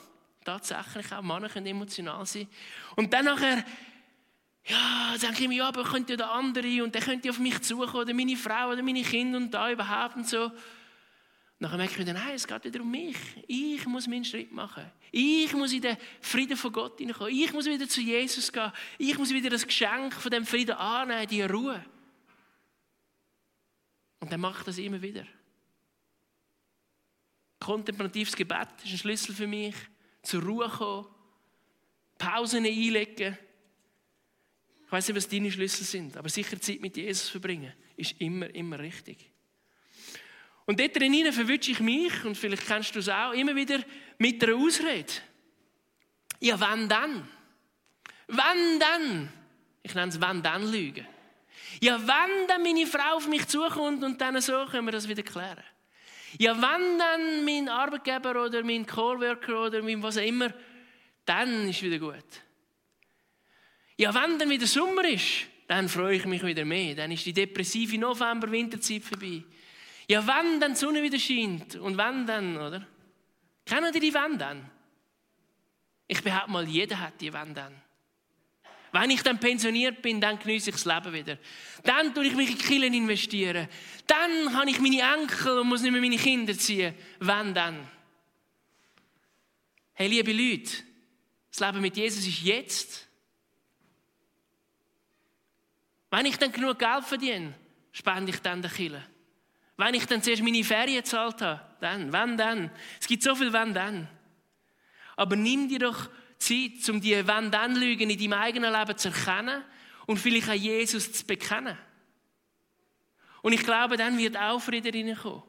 Tatsächlich, 0.45 1.13
auch 1.13 1.23
Männer 1.23 1.49
können 1.49 1.67
emotional 1.67 2.25
sein. 2.27 2.49
Und 2.97 3.13
dann 3.13 3.25
nachher 3.25 3.65
ja, 4.65 5.17
denke 5.21 5.43
ich 5.43 5.49
mir, 5.49 5.57
ja, 5.57 5.69
aber 5.69 5.83
könnte 5.83 6.13
ja 6.13 6.17
der 6.17 6.31
andere 6.31 6.85
und 6.85 6.95
der 6.95 7.03
könnte 7.03 7.31
auf 7.31 7.39
mich 7.39 7.61
zukommen 7.63 8.03
oder 8.03 8.15
meine 8.15 8.37
Frau 8.37 8.71
oder 8.71 8.83
meine 8.83 9.03
Kinder 9.03 9.39
und 9.39 9.51
da 9.51 9.71
überhaupt 9.71 10.17
und 10.17 10.29
so. 10.29 10.53
Nachher 11.63 11.77
merke 11.77 11.93
ich 11.93 11.99
wieder, 12.01 12.13
nein, 12.13 12.35
es 12.35 12.45
geht 12.45 12.65
wieder 12.65 12.81
um 12.81 12.91
mich. 12.91 13.17
Ich 13.47 13.87
muss 13.87 14.09
meinen 14.09 14.25
Schritt 14.25 14.51
machen. 14.51 14.85
Ich 15.13 15.53
muss 15.53 15.73
in 15.73 15.81
den 15.81 15.97
Frieden 16.21 16.57
von 16.57 16.73
Gott 16.73 16.99
hineinkommen. 16.99 17.33
Ich 17.33 17.53
muss 17.53 17.67
wieder 17.67 17.89
zu 17.89 18.01
Jesus 18.01 18.53
gehen. 18.53 18.73
Ich 18.99 19.17
muss 19.17 19.31
wieder 19.31 19.49
das 19.49 19.65
Geschenk 19.65 20.13
von 20.13 20.33
dem 20.33 20.45
Frieden 20.45 20.73
annehmen, 20.73 21.25
die 21.29 21.43
Ruhe. 21.43 21.85
Und 24.19 24.33
er 24.33 24.39
macht 24.39 24.67
das 24.67 24.79
immer 24.79 25.01
wieder. 25.01 25.25
Kontemplatives 27.61 28.35
Gebet 28.35 28.67
ist 28.83 28.91
ein 28.91 28.99
Schlüssel 28.99 29.33
für 29.33 29.47
mich. 29.47 29.77
Zur 30.23 30.43
Ruhe 30.43 30.69
kommen, 30.69 31.07
Pausen 32.19 32.67
einlegen. 32.67 33.39
Ich 34.87 34.91
weiß 34.91 35.07
nicht, 35.07 35.17
was 35.17 35.29
deine 35.29 35.53
Schlüssel 35.53 35.85
sind, 35.85 36.17
aber 36.17 36.29
sicher 36.29 36.61
Zeit 36.61 36.81
mit 36.81 36.97
Jesus 36.97 37.29
verbringen 37.29 37.73
ist 37.97 38.21
immer, 38.21 38.53
immer 38.53 38.81
richtig. 38.81 39.32
Und 40.65 40.79
dort 40.79 40.97
drinnen 40.97 41.33
verwünsche 41.33 41.73
ich 41.73 41.81
mich, 41.81 42.25
und 42.25 42.37
vielleicht 42.37 42.67
kennst 42.67 42.95
du 42.95 43.01
es 43.01 43.09
auch, 43.09 43.33
immer 43.33 43.55
wieder 43.55 43.81
mit 44.19 44.43
einer 44.43 44.57
Ausrede. 44.57 45.13
Ja, 46.41 46.59
wann 46.59 46.89
dann? 46.89 47.29
Wann 48.29 48.79
dann? 48.79 49.33
Ich 49.83 49.95
nenne 49.95 50.09
es 50.09 50.21
wann 50.21 50.43
dann 50.43 50.71
Lügen. 50.71 51.07
Ja, 51.81 52.01
wann 52.07 52.47
dann 52.47 52.63
meine 52.63 52.87
Frau 52.87 53.17
auf 53.17 53.27
mich 53.27 53.47
zukommt 53.49 54.05
und 54.05 54.21
dann 54.21 54.41
so 54.41 54.67
können 54.67 54.87
wir 54.87 54.93
das 54.93 55.09
wieder 55.09 55.23
klären. 55.23 55.65
Ja, 56.39 56.61
wann 56.61 56.99
dann 56.99 57.45
mein 57.45 57.69
Arbeitgeber 57.69 58.45
oder 58.45 58.63
mein 58.63 58.87
Coworker 58.87 59.67
oder 59.67 59.83
mein 59.83 60.03
was 60.03 60.17
auch 60.17 60.23
immer, 60.23 60.53
dann 61.25 61.69
ist 61.69 61.83
wieder 61.83 61.99
gut. 61.99 62.25
Ja, 63.97 64.15
wenn 64.15 64.39
dann 64.39 64.49
wieder 64.49 64.67
Sommer 64.67 65.09
ist, 65.09 65.47
dann 65.69 65.89
freue 65.89 66.17
ich 66.17 66.25
mich 66.25 66.45
wieder 66.45 66.65
mehr. 66.65 66.95
Dann 66.95 67.13
ist 67.13 67.27
die 67.27 67.33
depressive 67.33 67.99
November-Winterzeit 67.99 69.05
vorbei. 69.05 69.43
Ja, 70.09 70.27
wenn 70.27 70.61
dann 70.61 70.73
die 70.73 70.79
Sonne 70.79 71.03
wieder 71.03 71.19
scheint 71.19 71.77
und 71.77 71.97
wenn 71.97 72.27
dann, 72.27 72.57
oder? 72.57 72.87
Kennen 73.65 73.95
ihr 73.95 74.01
die 74.01 74.15
Wenn 74.15 74.39
dann? 74.39 74.71
Ich 76.07 76.23
behaupte 76.23 76.51
mal, 76.51 76.69
jeder 76.69 77.01
hat 77.01 77.21
die 77.21 77.33
Wenn 77.33 77.55
dann. 77.55 77.81
Wenn 78.93 79.11
ich 79.11 79.23
dann 79.23 79.41
pensioniert 79.41 80.03
bin, 80.03 80.21
dann 80.21 80.39
genieße 80.39 80.69
ich 80.69 80.77
das 80.77 80.85
Leben 80.85 81.13
wieder. 81.15 81.39
Dann 81.83 82.15
tue 82.15 82.27
ich 82.27 82.35
mich 82.35 82.51
in 82.51 82.59
die 82.59 82.63
Kirchen 82.63 82.95
investieren. 82.95 83.67
Dann 84.07 84.55
habe 84.55 84.69
ich 84.69 84.79
meine 84.81 85.01
Enkel 85.01 85.61
und 85.61 85.69
muss 85.69 85.81
nicht 85.81 85.93
mehr 85.93 86.01
meine 86.01 86.19
Kinder 86.19 86.57
ziehen. 86.57 86.95
Wenn 87.19 87.55
dann? 87.55 87.89
Hey, 89.95 90.09
liebe 90.09 90.33
Leute, 90.33 90.71
das 91.51 91.61
Leben 91.61 91.81
mit 91.81 91.97
Jesus 91.97 92.27
ist 92.27 92.43
jetzt. 92.43 93.09
Wenn 96.11 96.27
ich 96.27 96.37
dann 96.37 96.53
genug 96.53 96.79
Geld 96.79 97.05
verdiene, 97.05 97.55
spende 97.93 98.31
ich 98.31 98.41
dann 98.41 98.61
den 98.61 98.71
Kirche. 98.71 99.03
Wenn 99.77 99.95
ich 99.95 100.07
dann 100.07 100.23
zuerst 100.23 100.43
meine 100.43 100.65
Ferien 100.65 101.03
gezahlt 101.03 101.41
habe, 101.41 101.61
dann, 101.81 102.13
wenn 102.13 102.37
dann. 102.37 102.71
Es 103.01 103.07
gibt 103.07 103.23
so 103.23 103.35
viel 103.35 103.53
wenn 103.53 103.75
dann. 103.75 104.09
Aber 105.17 105.37
nimm 105.37 105.69
dir 105.69 105.79
doch 105.79 106.09
Zeit, 106.39 106.89
um 106.89 107.01
die 107.01 107.27
wenn 107.27 107.51
dann 107.51 107.77
Lügen 107.77 108.11
in 108.11 108.19
deinem 108.19 108.33
eigenen 108.35 108.73
Leben 108.73 108.97
zu 108.97 109.09
erkennen 109.09 109.65
und 110.07 110.19
vielleicht 110.19 110.49
auch 110.49 110.55
Jesus 110.55 111.13
zu 111.13 111.25
bekennen. 111.25 111.77
Und 113.43 113.53
ich 113.53 113.63
glaube, 113.63 113.97
dann 113.97 114.19
wird 114.19 114.37
auch 114.37 114.61
Frieden 114.61 114.95
reinkommen. 114.95 115.43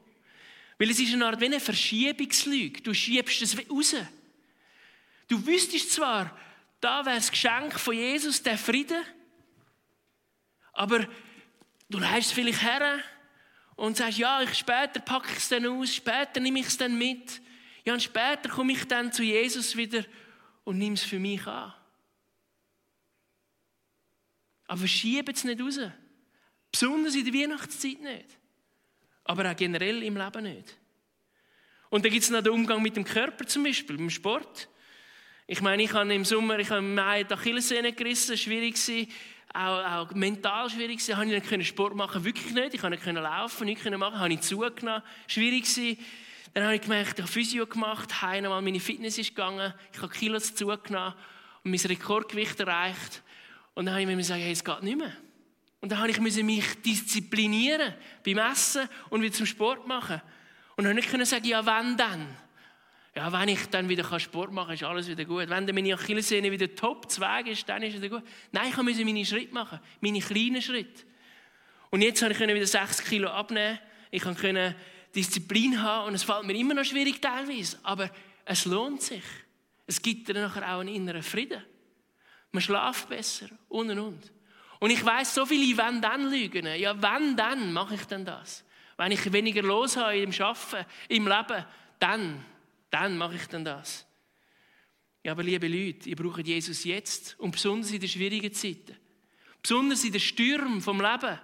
Weil 0.78 0.90
es 0.90 0.98
ist 0.98 1.12
eine 1.12 1.26
Art 1.26 1.40
wie 1.40 1.46
eine 1.46 1.60
Verschiebungslüge. 1.60 2.82
Du 2.82 2.92
schiebst 2.92 3.42
es 3.42 3.56
raus. 3.56 3.94
Du 5.28 5.46
wüsstest 5.46 5.92
zwar, 5.92 6.36
da 6.80 7.04
wäre 7.04 7.16
das 7.16 7.30
Geschenk 7.30 7.78
von 7.78 7.94
Jesus, 7.94 8.42
der 8.42 8.58
Frieden, 8.58 9.02
aber 10.72 11.06
du 11.88 11.98
leist 11.98 12.28
es 12.28 12.32
vielleicht 12.32 12.62
her 12.62 12.98
und 13.76 13.96
sagst, 13.96 14.18
ja, 14.18 14.42
ich, 14.42 14.54
später 14.54 15.00
packe 15.00 15.32
ich 15.32 15.38
es 15.38 15.48
dann 15.48 15.66
aus, 15.66 15.94
später 15.94 16.40
nehme 16.40 16.60
ich 16.60 16.66
es 16.66 16.76
dann 16.76 16.96
mit. 16.96 17.40
Ja, 17.84 17.92
und 17.92 18.02
später 18.02 18.48
komme 18.48 18.72
ich 18.72 18.84
dann 18.84 19.12
zu 19.12 19.22
Jesus 19.22 19.76
wieder 19.76 20.04
und 20.64 20.78
nehme 20.78 20.94
es 20.94 21.02
für 21.02 21.18
mich 21.18 21.46
an. 21.46 21.72
Aber 24.66 24.86
schiebe 24.86 25.32
es 25.32 25.44
nicht 25.44 25.60
raus. 25.60 25.78
Besonders 26.72 27.14
in 27.14 27.24
der 27.24 27.34
Weihnachtszeit 27.34 28.00
nicht. 28.00 28.38
Aber 29.24 29.50
auch 29.50 29.56
generell 29.56 30.02
im 30.02 30.16
Leben 30.16 30.42
nicht. 30.42 30.76
Und 31.90 32.04
dann 32.04 32.12
gibt 32.12 32.24
es 32.24 32.30
noch 32.30 32.42
den 32.42 32.52
Umgang 32.52 32.82
mit 32.82 32.96
dem 32.96 33.04
Körper 33.04 33.46
zum 33.46 33.64
Beispiel, 33.64 33.96
beim 33.96 34.10
Sport. 34.10 34.68
Ich 35.46 35.60
meine, 35.60 35.82
ich 35.82 35.92
habe 35.92 36.12
im 36.14 36.24
Sommer, 36.24 36.58
ich 36.58 36.70
habe 36.70 36.78
im 36.78 36.94
Mai 36.94 37.24
die 37.24 37.34
Achillessehne 37.34 37.92
gerissen, 37.92 38.36
schwierig 38.36 38.74
gewesen 38.74 39.12
auch, 39.54 39.84
auch 39.84 40.14
mental 40.14 40.68
schwierig 40.68 40.98
gewesen. 40.98 41.16
Habe 41.16 41.32
ich 41.32 41.50
nicht 41.50 41.68
Sport 41.68 41.94
machen, 41.94 42.24
wirklich 42.24 42.52
nicht. 42.52 42.74
Ich 42.74 42.80
konnte 42.80 42.98
nicht 42.98 43.22
laufen, 43.22 43.64
nicht 43.66 43.84
machen, 43.84 44.18
habe 44.18 44.32
ich 44.32 44.40
zugenommen, 44.40 45.02
schwierig 45.26 45.62
gewesen. 45.62 45.98
Dann 46.52 46.64
habe 46.64 46.74
ich 46.74 46.82
gemerkt, 46.82 47.18
ich 47.18 47.22
habe 47.22 47.32
Physio 47.32 47.66
gemacht, 47.66 48.22
einmal 48.22 48.62
meine 48.62 48.78
Fitness 48.78 49.18
ist 49.18 49.30
gegangen, 49.30 49.72
ich 49.92 50.00
habe 50.00 50.12
Kilos 50.12 50.54
zugenommen 50.54 51.14
und 51.64 51.70
mein 51.70 51.80
Rekordgewicht 51.80 52.60
erreicht. 52.60 53.22
Und 53.74 53.86
dann 53.86 53.94
habe 53.94 54.02
ich 54.02 54.08
mir 54.08 54.16
gesagt, 54.16 54.40
hey, 54.40 54.52
es 54.52 54.62
geht 54.62 54.82
nicht 54.82 54.98
mehr. 54.98 55.12
Und 55.80 55.90
dann 55.90 55.98
habe 55.98 56.10
ich 56.10 56.20
mich 56.20 56.82
disziplinieren 56.82 57.94
beim 58.24 58.38
Essen 58.38 58.88
und 59.10 59.22
wieder 59.22 59.34
zum 59.34 59.46
Sport 59.46 59.86
machen. 59.86 60.22
Und 60.76 60.84
dann 60.84 60.94
konnte 60.94 61.08
ich 61.08 61.18
nicht 61.18 61.28
sagen, 61.28 61.44
ja, 61.44 61.64
wann 61.66 61.96
dann? 61.96 62.26
Ja, 63.16 63.32
wenn 63.32 63.48
ich 63.48 63.66
dann 63.66 63.88
wieder 63.88 64.18
Sport 64.18 64.52
machen 64.52 64.66
kann, 64.66 64.74
ist 64.74 64.82
alles 64.82 65.08
wieder 65.08 65.24
gut. 65.24 65.48
Wenn 65.48 65.66
dann 65.66 65.74
meine 65.74 65.94
Achillessehne 65.94 66.50
wieder 66.50 66.74
top 66.74 67.10
zweig 67.10 67.46
ist, 67.46 67.68
dann 67.68 67.82
ist 67.82 67.94
es 67.94 68.02
wieder 68.02 68.18
gut. 68.18 68.28
Nein, 68.50 68.70
ich 68.70 68.76
musste 68.76 69.04
meine 69.04 69.24
Schritte 69.24 69.54
machen, 69.54 69.78
meine 70.00 70.20
kleinen 70.20 70.60
Schritte. 70.60 71.04
Und 71.90 72.02
jetzt 72.02 72.20
konnte 72.20 72.34
ich 72.34 72.54
wieder 72.54 72.66
6 72.66 73.04
Kilo 73.04 73.28
abnehmen. 73.28 73.78
Ich 74.10 74.22
konnte 74.22 74.74
Disziplin 75.14 75.80
haben 75.80 76.08
und 76.08 76.14
es 76.14 76.24
fällt 76.24 76.44
mir 76.44 76.56
immer 76.56 76.74
noch 76.74 76.84
schwierig 76.84 77.20
teilweise, 77.20 77.78
aber 77.84 78.10
es 78.44 78.64
lohnt 78.64 79.02
sich. 79.02 79.22
Es 79.86 80.02
gibt 80.02 80.28
dann 80.28 80.36
nachher 80.36 80.74
auch 80.74 80.80
einen 80.80 80.94
inneren 80.94 81.22
Frieden. 81.22 81.62
Man 82.50 82.62
schlaft 82.62 83.08
besser 83.08 83.46
und 83.68 83.90
und 83.90 83.98
und. 83.98 84.32
Und 84.80 84.90
ich 84.90 85.04
weiß 85.04 85.34
so 85.34 85.46
viele 85.46 85.76
wenn 85.76 86.02
dann 86.02 86.30
Lügen. 86.30 86.66
Ja, 86.66 87.00
wenn 87.00 87.36
dann 87.36 87.72
mache 87.72 87.94
ich 87.94 88.04
denn 88.06 88.24
das? 88.24 88.64
Wenn 88.96 89.12
ich 89.12 89.32
weniger 89.32 89.62
los 89.62 89.96
habe 89.96 90.18
im 90.18 90.32
Schaffen, 90.32 90.84
im 91.08 91.28
Leben, 91.28 91.64
dann 92.00 92.44
dann 92.90 93.16
mache 93.16 93.36
ich 93.36 93.46
dann 93.46 93.64
das. 93.64 94.06
Ja, 95.22 95.32
aber 95.32 95.42
liebe 95.42 95.68
Leute, 95.68 96.08
ihr 96.08 96.16
braucht 96.16 96.46
Jesus 96.46 96.84
jetzt 96.84 97.38
und 97.40 97.52
besonders 97.52 97.90
in 97.90 98.00
den 98.00 98.08
schwierigen 98.08 98.52
Zeiten. 98.52 98.96
Besonders 99.62 100.04
in 100.04 100.12
den 100.12 100.20
Stürmen 100.20 100.82
vom 100.82 101.00
Leben 101.00 101.38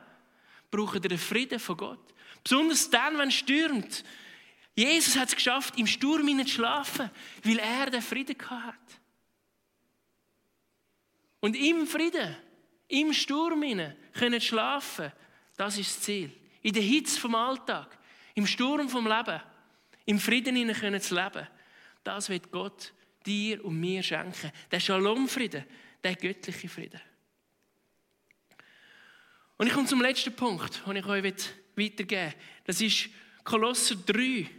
braucht 0.70 0.96
ihr 0.96 1.08
den 1.08 1.18
Frieden 1.18 1.58
von 1.58 1.76
Gott. 1.78 2.14
Besonders 2.44 2.90
dann, 2.90 3.16
wenn 3.16 3.28
es 3.28 3.34
stürmt. 3.34 4.04
Jesus 4.74 5.16
hat 5.16 5.28
es 5.28 5.34
geschafft, 5.34 5.78
im 5.78 5.86
Sturm 5.86 6.26
zu 6.46 6.52
schlafen, 6.52 7.10
weil 7.42 7.58
er 7.58 7.90
den 7.90 8.02
Frieden 8.02 8.36
hat. 8.50 8.74
Und 11.40 11.56
im 11.56 11.86
Frieden, 11.86 12.36
im 12.88 13.12
Sturm 13.12 13.62
können 14.12 14.40
schlafen, 14.40 15.12
das 15.56 15.78
ist 15.78 15.96
das 15.96 16.02
Ziel. 16.02 16.32
In 16.62 16.74
der 16.74 16.82
Hitze 16.82 17.18
vom 17.18 17.34
Alltag, 17.34 17.98
im 18.34 18.46
Sturm 18.46 18.88
vom 18.88 19.06
Leben 19.06 19.40
im 20.10 20.18
Frieden 20.18 20.56
hinein 20.56 21.00
zu 21.00 21.14
leben, 21.14 21.46
das 22.02 22.28
wird 22.28 22.50
Gott 22.50 22.92
dir 23.24 23.64
und 23.64 23.78
mir 23.78 24.02
schenken. 24.02 24.50
Der 24.72 24.80
Shalom-Frieden, 24.80 25.64
der 26.02 26.16
göttliche 26.16 26.68
Frieden. 26.68 27.00
Und 29.56 29.68
ich 29.68 29.72
komme 29.72 29.86
zum 29.86 30.02
letzten 30.02 30.34
Punkt, 30.34 30.82
den 30.84 30.96
ich 30.96 31.06
euch 31.06 31.22
weitergeben 31.76 32.32
will. 32.32 32.40
Das 32.64 32.80
ist 32.80 33.08
Kolosser 33.44 33.94
3, 33.94 34.50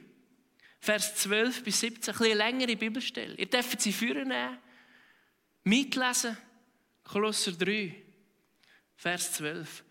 Vers 0.79 1.15
12 1.15 1.63
bis 1.63 1.81
17, 1.81 2.13
ein 2.13 2.17
bisschen 2.17 2.37
längere 2.37 2.75
Bibelstelle. 2.77 3.35
Ihr 3.35 3.49
dürft 3.49 3.81
sie 3.81 3.91
führen, 3.91 4.31
mitlesen. 5.65 6.37
Kolosser 7.03 7.51
3, 7.51 7.93
Vers 8.95 9.33
12. 9.33 9.83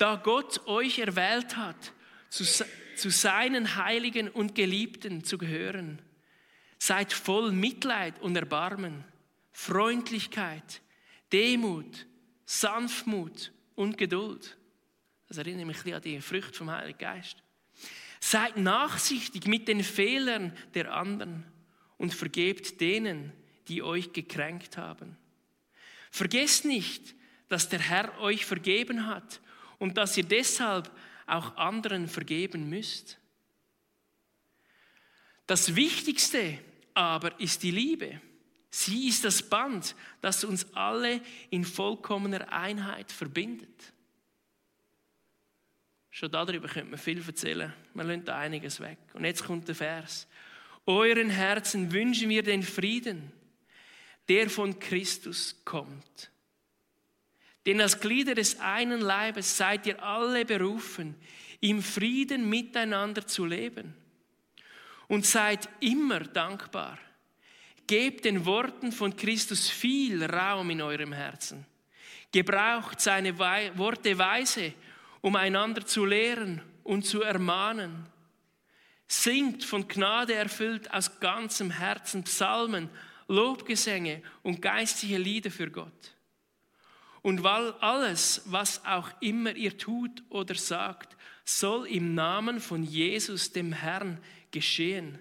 Da 0.00 0.16
Gott 0.16 0.66
euch 0.66 0.98
erwählt 0.98 1.56
hat, 1.56 1.92
zu 2.30 2.44
zu 2.98 3.10
seinen 3.10 3.76
Heiligen 3.76 4.28
und 4.28 4.54
Geliebten 4.54 5.24
zu 5.24 5.38
gehören. 5.38 6.00
Seid 6.78 7.12
voll 7.12 7.52
Mitleid 7.52 8.20
und 8.20 8.36
Erbarmen, 8.36 9.04
Freundlichkeit, 9.52 10.82
Demut, 11.32 12.06
Sanftmut 12.44 13.52
und 13.74 13.96
Geduld. 13.96 14.56
Das 15.28 15.38
erinnert 15.38 15.66
mich 15.66 15.94
an 15.94 16.02
die 16.02 16.20
Früchte 16.20 16.58
vom 16.58 16.70
Heiligen 16.70 16.98
Geist. 16.98 17.36
Seid 18.20 18.56
nachsichtig 18.56 19.46
mit 19.46 19.68
den 19.68 19.82
Fehlern 19.82 20.56
der 20.74 20.92
anderen 20.94 21.44
und 21.96 22.14
vergebt 22.14 22.80
denen, 22.80 23.32
die 23.68 23.82
euch 23.82 24.12
gekränkt 24.12 24.76
haben. 24.76 25.16
Vergesst 26.10 26.64
nicht, 26.64 27.14
dass 27.48 27.68
der 27.68 27.80
Herr 27.80 28.18
euch 28.20 28.46
vergeben 28.46 29.06
hat 29.06 29.40
und 29.78 29.96
dass 29.96 30.16
ihr 30.16 30.24
deshalb 30.24 30.90
auch 31.26 31.56
anderen 31.56 32.08
vergeben 32.08 32.68
müsst. 32.68 33.18
Das 35.46 35.76
Wichtigste 35.76 36.58
aber 36.94 37.38
ist 37.40 37.62
die 37.62 37.70
Liebe. 37.70 38.20
Sie 38.70 39.08
ist 39.08 39.24
das 39.24 39.42
Band, 39.42 39.94
das 40.20 40.42
uns 40.44 40.72
alle 40.74 41.20
in 41.50 41.64
vollkommener 41.64 42.52
Einheit 42.52 43.12
verbindet. 43.12 43.92
Schon 46.10 46.30
darüber 46.30 46.68
könnte 46.68 46.90
man 46.90 46.98
viel 46.98 47.24
erzählen. 47.26 47.72
Man 47.92 48.24
da 48.24 48.38
einiges 48.38 48.80
weg. 48.80 48.98
Und 49.14 49.24
jetzt 49.24 49.44
kommt 49.44 49.68
der 49.68 49.74
Vers. 49.74 50.28
Euren 50.86 51.30
Herzen 51.30 51.92
wünschen 51.92 52.28
wir 52.28 52.42
den 52.42 52.62
Frieden, 52.62 53.32
der 54.28 54.48
von 54.48 54.78
Christus 54.78 55.60
kommt. 55.64 56.30
Denn 57.66 57.80
als 57.80 58.00
Glieder 58.00 58.34
des 58.34 58.60
einen 58.60 59.00
Leibes 59.00 59.56
seid 59.56 59.86
ihr 59.86 60.02
alle 60.02 60.44
berufen, 60.44 61.14
im 61.60 61.82
Frieden 61.82 62.48
miteinander 62.48 63.26
zu 63.26 63.46
leben. 63.46 63.94
Und 65.08 65.24
seid 65.26 65.68
immer 65.80 66.20
dankbar. 66.20 66.98
Gebt 67.86 68.24
den 68.24 68.44
Worten 68.46 68.92
von 68.92 69.14
Christus 69.16 69.68
viel 69.68 70.24
Raum 70.24 70.70
in 70.70 70.82
eurem 70.82 71.12
Herzen. 71.12 71.66
Gebraucht 72.32 73.00
seine 73.00 73.38
Worte 73.38 74.18
weise, 74.18 74.72
um 75.20 75.36
einander 75.36 75.86
zu 75.86 76.04
lehren 76.04 76.62
und 76.82 77.04
zu 77.06 77.22
ermahnen. 77.22 78.06
Singt 79.06 79.64
von 79.64 79.86
Gnade 79.86 80.34
erfüllt 80.34 80.92
aus 80.92 81.20
ganzem 81.20 81.70
Herzen 81.70 82.24
Psalmen, 82.24 82.88
Lobgesänge 83.28 84.22
und 84.42 84.60
geistliche 84.60 85.18
Lieder 85.18 85.50
für 85.50 85.70
Gott. 85.70 86.13
Und 87.24 87.42
weil 87.42 87.72
alles, 87.80 88.42
was 88.44 88.84
auch 88.84 89.08
immer 89.22 89.56
ihr 89.56 89.78
tut 89.78 90.22
oder 90.28 90.54
sagt, 90.54 91.16
soll 91.46 91.86
im 91.86 92.14
Namen 92.14 92.60
von 92.60 92.82
Jesus, 92.82 93.50
dem 93.50 93.72
Herrn, 93.72 94.22
geschehen, 94.50 95.18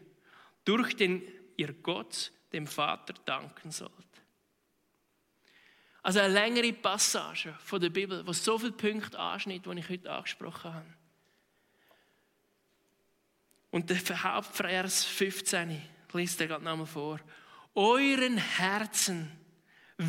durch 0.65 0.97
den 0.97 1.23
ihr 1.55 1.71
Gott, 1.71 2.33
dem 2.51 2.67
Vater, 2.67 3.13
danken 3.23 3.71
sollt. 3.71 3.93
Also 6.01 6.19
eine 6.19 6.33
längere 6.33 6.73
Passage 6.73 7.55
von 7.63 7.79
der 7.79 7.89
Bibel, 7.89 8.27
wo 8.27 8.33
so 8.33 8.59
viele 8.59 8.73
Punkte 8.73 9.17
anschnitt, 9.17 9.65
die 9.65 9.79
ich 9.79 9.87
heute 9.87 10.11
angesprochen 10.11 10.73
habe. 10.73 10.93
Und 13.71 13.89
der 13.89 14.23
Hauptvers 14.23 15.05
15, 15.05 15.71
ich 15.71 16.13
lese 16.13 16.39
dir 16.39 16.47
gerade 16.47 16.65
nochmal 16.65 16.85
vor. 16.85 17.21
Euren 17.73 18.37
Herzen 18.37 19.31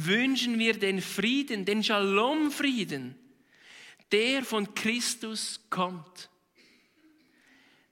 wünschen 0.06 0.58
wir 0.58 0.78
den 0.78 1.00
Frieden, 1.00 1.64
den 1.64 1.82
Shalom-Frieden, 1.82 3.18
der 4.12 4.44
von 4.44 4.74
Christus 4.74 5.60
kommt. 5.70 6.30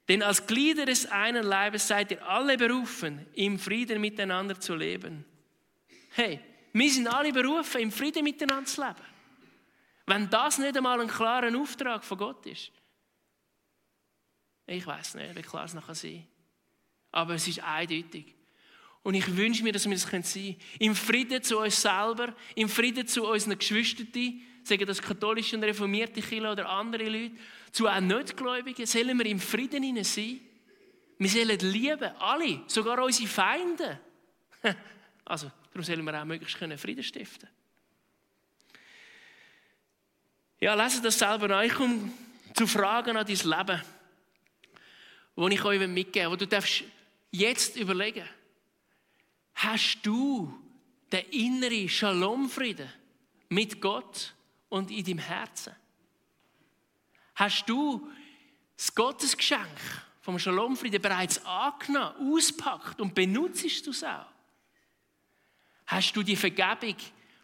Denn 0.07 0.21
als 0.21 0.45
Glieder 0.45 0.85
des 0.85 1.05
einen 1.05 1.43
Leibes 1.43 1.87
seid 1.87 2.11
ihr 2.11 2.27
alle 2.27 2.57
berufen, 2.57 3.25
im 3.33 3.57
Frieden 3.57 4.01
miteinander 4.01 4.59
zu 4.59 4.75
leben. 4.75 5.25
Hey, 6.11 6.39
wir 6.73 6.91
sind 6.91 7.07
alle 7.07 7.31
berufen, 7.31 7.81
im 7.81 7.91
Frieden 7.91 8.23
miteinander 8.23 8.65
zu 8.65 8.81
leben. 8.81 9.01
Wenn 10.05 10.29
das 10.29 10.57
nicht 10.57 10.75
einmal 10.75 10.99
ein 10.99 11.07
klarer 11.07 11.57
Auftrag 11.57 12.03
von 12.03 12.17
Gott 12.17 12.45
ist. 12.45 12.71
Ich 14.65 14.85
weiß 14.85 15.15
nicht, 15.15 15.35
wie 15.35 15.41
klar 15.41 15.65
es 15.65 15.73
noch 15.73 15.93
sein 15.93 16.11
kann. 16.11 16.27
Aber 17.11 17.35
es 17.35 17.47
ist 17.47 17.63
eindeutig. 17.63 18.35
Und 19.03 19.15
ich 19.15 19.35
wünsche 19.35 19.63
mir, 19.63 19.73
dass 19.73 19.85
wir 19.85 19.93
das 19.93 20.03
sein 20.03 20.23
können. 20.23 20.55
Im 20.79 20.95
Frieden 20.95 21.43
zu 21.43 21.59
uns 21.59 21.81
selber, 21.81 22.33
im 22.55 22.69
Frieden 22.69 23.05
zu 23.05 23.27
unseren 23.27 23.59
Geschwistern, 23.59 24.41
sagen 24.63 24.85
das 24.85 25.01
katholische 25.01 25.57
und 25.57 25.63
reformierte 25.63 26.21
Kirche 26.21 26.49
oder 26.49 26.69
andere 26.69 27.09
Leute, 27.09 27.35
zu 27.71 27.87
auch 27.87 27.99
Nichtgläubigen, 27.99 28.85
sollen 28.85 29.17
wir 29.17 29.25
im 29.25 29.39
Frieden 29.39 30.03
sein. 30.03 30.39
Wir 31.17 31.29
sollen 31.29 31.59
lieben, 31.59 32.11
alle, 32.19 32.61
sogar 32.67 33.03
unsere 33.03 33.27
Feinde. 33.27 33.99
Also, 35.25 35.49
darum 35.71 35.83
sollen 35.85 36.03
wir 36.03 36.21
auch 36.21 36.25
möglichst 36.25 36.57
Frieden 36.57 37.01
stiften 37.01 37.47
Ja, 40.59 40.73
lese 40.75 41.01
das 41.01 41.17
selber. 41.17 41.63
Ich 41.63 41.73
komme 41.73 42.11
zu 42.53 42.67
Fragen 42.67 43.15
an 43.15 43.25
dein 43.25 43.35
Leben, 43.37 43.81
die 45.37 45.53
ich 45.53 45.63
euch 45.63 45.87
mitgeben 45.87 46.25
will, 46.25 46.31
wo 46.31 46.35
du 46.35 46.45
darfst 46.45 46.83
jetzt 47.31 47.77
überlegen 47.77 48.19
darfst. 48.19 48.42
Hast 49.63 49.99
du 50.03 50.53
den 51.09 51.25
inneren 51.29 51.87
Shalom-Frieden 51.87 52.91
mit 53.47 53.79
Gott 53.79 54.33
und 54.67 54.91
in 54.91 55.05
deinem 55.05 55.19
Herzen? 55.19 55.73
Hast 57.35 57.69
du 57.69 58.11
das 58.75 58.93
Gottesgeschenk 58.93 59.69
vom 60.19 60.37
Shalom-Frieden 60.37 61.01
bereits 61.01 61.45
angenommen, 61.45 62.33
auspackt 62.33 62.99
und 62.99 63.15
benutzt 63.15 63.87
du 63.87 63.91
es 63.91 64.03
auch? 64.03 64.25
Hast 65.85 66.13
du 66.13 66.23
die 66.23 66.35
Vergebung 66.35 66.97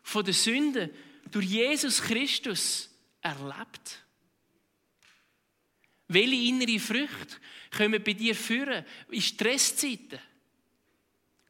von 0.04 0.26
der 0.26 0.34
Sünde 0.34 0.94
durch 1.32 1.46
Jesus 1.46 2.02
Christus 2.02 2.90
erlebt? 3.22 4.04
Welche 6.10 6.50
innere 6.50 6.80
Früchte 6.80 7.38
kommen 7.78 8.04
bei 8.04 8.12
dir 8.12 8.36
führen 8.36 8.84
in 9.10 9.22
Stresszeiten? 9.22 10.20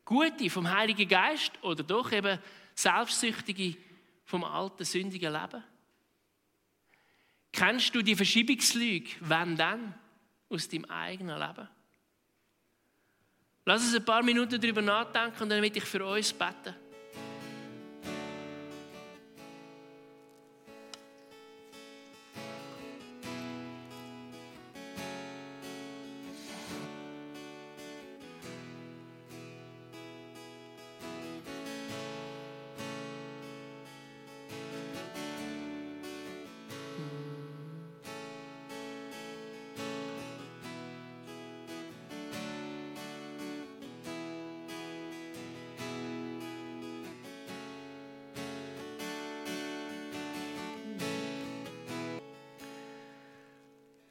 Gute 0.10 0.50
vom 0.50 0.68
Heiligen 0.68 1.08
Geist 1.08 1.52
oder 1.62 1.84
doch 1.84 2.12
eben 2.12 2.40
selbstsüchtige 2.74 3.78
vom 4.26 4.44
alten, 4.44 4.84
sündigen 4.84 5.32
Leben? 5.32 5.64
Kennst 7.52 7.94
du 7.94 8.02
die 8.02 8.16
Verschiebungslüge, 8.16 9.12
wenn 9.20 9.56
dann, 9.56 9.94
aus 10.50 10.68
deinem 10.68 10.86
eigenen 10.86 11.38
Leben? 11.38 11.70
Lass 13.66 13.84
uns 13.84 13.98
ein 13.98 14.04
paar 14.04 14.24
Minuten 14.24 14.60
darüber 14.60 14.82
nachdenken 14.82 15.44
und 15.44 15.50
dann 15.50 15.62
will 15.62 15.78
ich 15.78 15.84
für 15.84 16.04
uns 16.04 16.34
beten. 16.34 16.74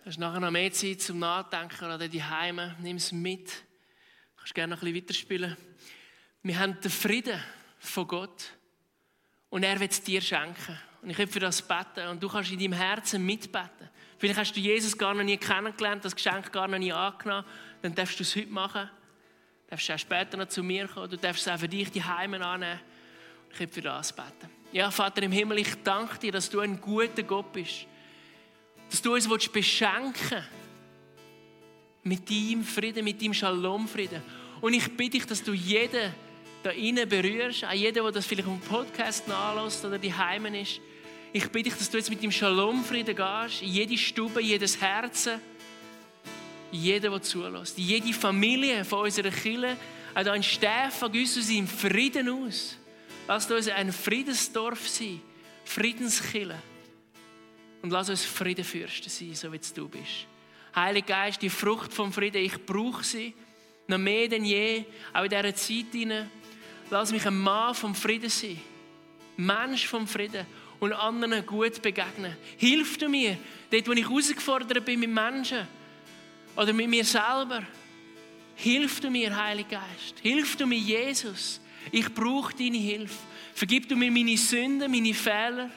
Hast 0.09 0.17
nachher 0.17 0.41
noch 0.41 0.51
mehr 0.51 0.73
Zeit 0.73 1.03
zum 1.03 1.19
Nachdenken 1.19 1.85
oder 1.85 2.09
die 2.09 2.25
Heime. 2.25 2.75
Nimm 2.81 2.97
es 2.97 3.13
mit. 3.13 3.47
Du 3.49 4.39
kannst 4.39 4.55
gerne 4.55 4.75
noch 4.75 4.83
ein 4.83 4.91
bisschen 4.91 5.05
weiterspielen. 5.05 5.55
Wir 6.43 6.59
haben 6.59 6.81
den 6.81 6.91
Frieden 6.91 7.39
von 7.79 8.09
Gott 8.09 8.55
und 9.51 9.65
er 9.65 9.79
wird 9.79 9.93
es 9.93 10.03
dir 10.03 10.23
schenken. 10.23 10.79
Und 11.03 11.11
ich 11.11 11.19
will 11.19 11.27
für 11.27 11.41
das 11.41 11.61
beten 11.61 12.09
und 12.09 12.23
du 12.23 12.29
kannst 12.31 12.51
in 12.51 12.59
deinem 12.59 12.73
Herzen 12.73 13.27
mitbeten. 13.27 13.91
Vielleicht 14.17 14.39
hast 14.39 14.57
du 14.57 14.61
Jesus 14.61 14.97
gar 14.97 15.13
noch 15.13 15.25
nie 15.25 15.37
kennengelernt, 15.37 16.03
das 16.07 16.17
Geschenk 16.17 16.53
gar 16.53 16.69
noch 16.69 16.79
nie 16.79 16.93
angenommen. 16.93 17.45
Dann 17.83 17.95
darfst 17.95 18.19
du 18.19 18.23
es 18.23 18.35
heute 18.35 18.49
machen. 18.49 18.89
Du 19.67 19.71
darfst 19.73 19.91
auch 19.91 19.99
später 19.99 20.39
noch 20.39 20.49
zu 20.49 20.63
mir 20.63 20.89
kommen. 20.89 21.11
Du 21.11 21.19
darfst 21.19 21.47
es 21.47 21.53
auch 21.53 21.59
für 21.59 21.69
dich 21.69 21.91
die 21.91 22.03
Heime 22.03 22.43
annehmen. 22.43 22.81
Ich 23.53 23.61
will 23.61 23.69
für 23.69 23.83
das 23.83 24.15
beten. 24.15 24.49
Ja, 24.73 24.91
Vater 24.91 25.23
im 25.23 25.33
Himmel, 25.33 25.59
ich 25.59 25.83
danke 25.85 26.19
dir, 26.19 26.33
dass 26.33 26.49
du 26.49 26.61
ein 26.61 26.81
guter 26.81 27.23
Gott 27.25 27.53
bist 27.53 27.87
dass 28.91 29.03
du 29.03 29.15
uns 29.15 29.29
beschenken 29.49 30.15
willst 30.31 30.59
mit 32.09 32.29
deinem 32.31 32.65
Frieden, 32.65 33.05
mit 33.05 33.21
deinem 33.21 33.35
Shalom-Frieden. 33.35 34.23
Und 34.61 34.73
ich 34.73 34.89
bitte 34.97 35.19
dich, 35.19 35.27
dass 35.27 35.43
du 35.43 35.53
jeden 35.53 36.13
da 36.63 36.71
innen 36.71 37.09
berührst, 37.09 37.65
auch 37.65 37.73
jeden, 37.73 37.95
der 37.95 38.11
das 38.11 38.27
vielleicht 38.27 38.49
im 38.49 38.61
Podcast 38.61 39.29
nachlässt 39.29 39.85
oder 39.85 39.99
die 39.99 40.13
Heimen 40.13 40.55
ist. 40.55 40.81
Ich 41.33 41.47
bitte 41.51 41.71
dich, 41.71 41.79
dass 41.79 41.91
du 41.91 41.99
jetzt 41.99 42.11
mit 42.11 42.23
dem 42.23 42.33
Shalom-Frieden 42.33 43.15
gehst, 43.15 43.63
in 43.63 43.69
jede 43.69 43.97
Stube, 43.97 44.43
jedes 44.43 44.81
Herzen, 44.81 45.41
jeder, 46.73 47.11
der 47.11 47.23
zulässt, 47.23 47.79
in 47.79 47.85
jede 47.85 48.13
Familie 48.13 48.85
von 48.85 49.05
unserer 49.05 49.31
Kirche, 49.31 49.77
auch 50.15 50.23
hier 50.23 50.35
in 50.35 50.43
Stefan, 50.43 51.13
gießt 51.13 51.37
du 51.37 51.43
sie 51.43 51.59
im 51.59 51.69
Frieden 51.69 52.29
aus. 52.29 52.77
Lass 53.29 53.51
uns 53.51 53.69
ein 53.69 53.93
Friedensdorf 53.93 54.89
sein, 54.89 55.21
Friedenskille. 55.65 56.57
Und 57.83 57.91
lass 57.91 58.11
uns 58.11 58.25
Friedenfürsten 58.25 59.11
sein, 59.11 59.35
so 59.35 59.53
wie 59.53 59.61
du 59.75 59.89
bist. 59.89 60.27
Heiliger 60.75 61.07
Geist, 61.07 61.43
die 61.43 61.51
Frucht 61.51 61.93
vom 61.93 62.13
Frieden, 62.13 62.43
ich 62.43 62.65
brauche 62.65 63.05
sie. 63.05 63.35
Noch 63.87 63.99
mehr 63.99 64.29
denn 64.29 64.45
je, 64.45 64.85
auch 65.13 65.25
in 65.25 65.31
dieser 65.31 65.55
Zeit 65.55 65.87
hinein. 65.93 66.31
Lass 66.91 67.13
mich 67.13 67.27
ein 67.27 67.39
Mann 67.39 67.75
vom 67.75 67.95
Frieden 67.95 68.31
sein. 68.31 68.61
Mensch 69.37 69.87
vom 69.87 70.07
Frieden 70.07 70.47
und 70.81 70.93
anderen 70.93 71.45
gut 71.47 71.81
begegnen. 71.81 72.37
Hilf 72.57 72.99
du 72.99 73.09
mir, 73.09 73.39
dort, 73.71 73.89
wo 73.89 73.93
ich 73.93 74.05
herausgefordert 74.05 74.85
bin 74.85 75.01
mit 75.01 75.11
Menschen 75.11 75.67
oder 76.57 76.73
mit 76.73 76.89
mir 76.89 77.05
selber. 77.05 77.63
Hilf 78.57 79.01
du 79.01 79.11
mir, 79.11 79.35
Heiliger 79.37 79.81
Geist. 79.81 80.19
Hilf 80.21 80.57
du 80.57 80.67
mir, 80.67 80.79
Jesus. 80.79 81.61
Ich 81.93 82.13
brauche 82.13 82.55
deine 82.55 82.79
Hilfe. 82.79 83.19
Vergib 83.55 83.89
du 83.89 83.97
mir 83.97 84.11
meine 84.11 84.37
Sünden, 84.37 84.91
meine 84.91 85.15
Fehler 85.15 85.71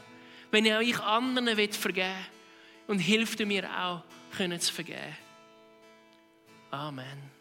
wenn 0.52 0.66
ich 0.66 0.74
euch 0.74 1.00
anderen 1.00 1.58
vergeben 1.58 1.96
will. 1.96 2.16
Und 2.88 3.00
hilft 3.00 3.40
mir 3.46 3.70
auch, 3.70 4.04
können 4.36 4.60
zu 4.60 4.74
vergeben. 4.74 5.16
Amen. 6.72 7.32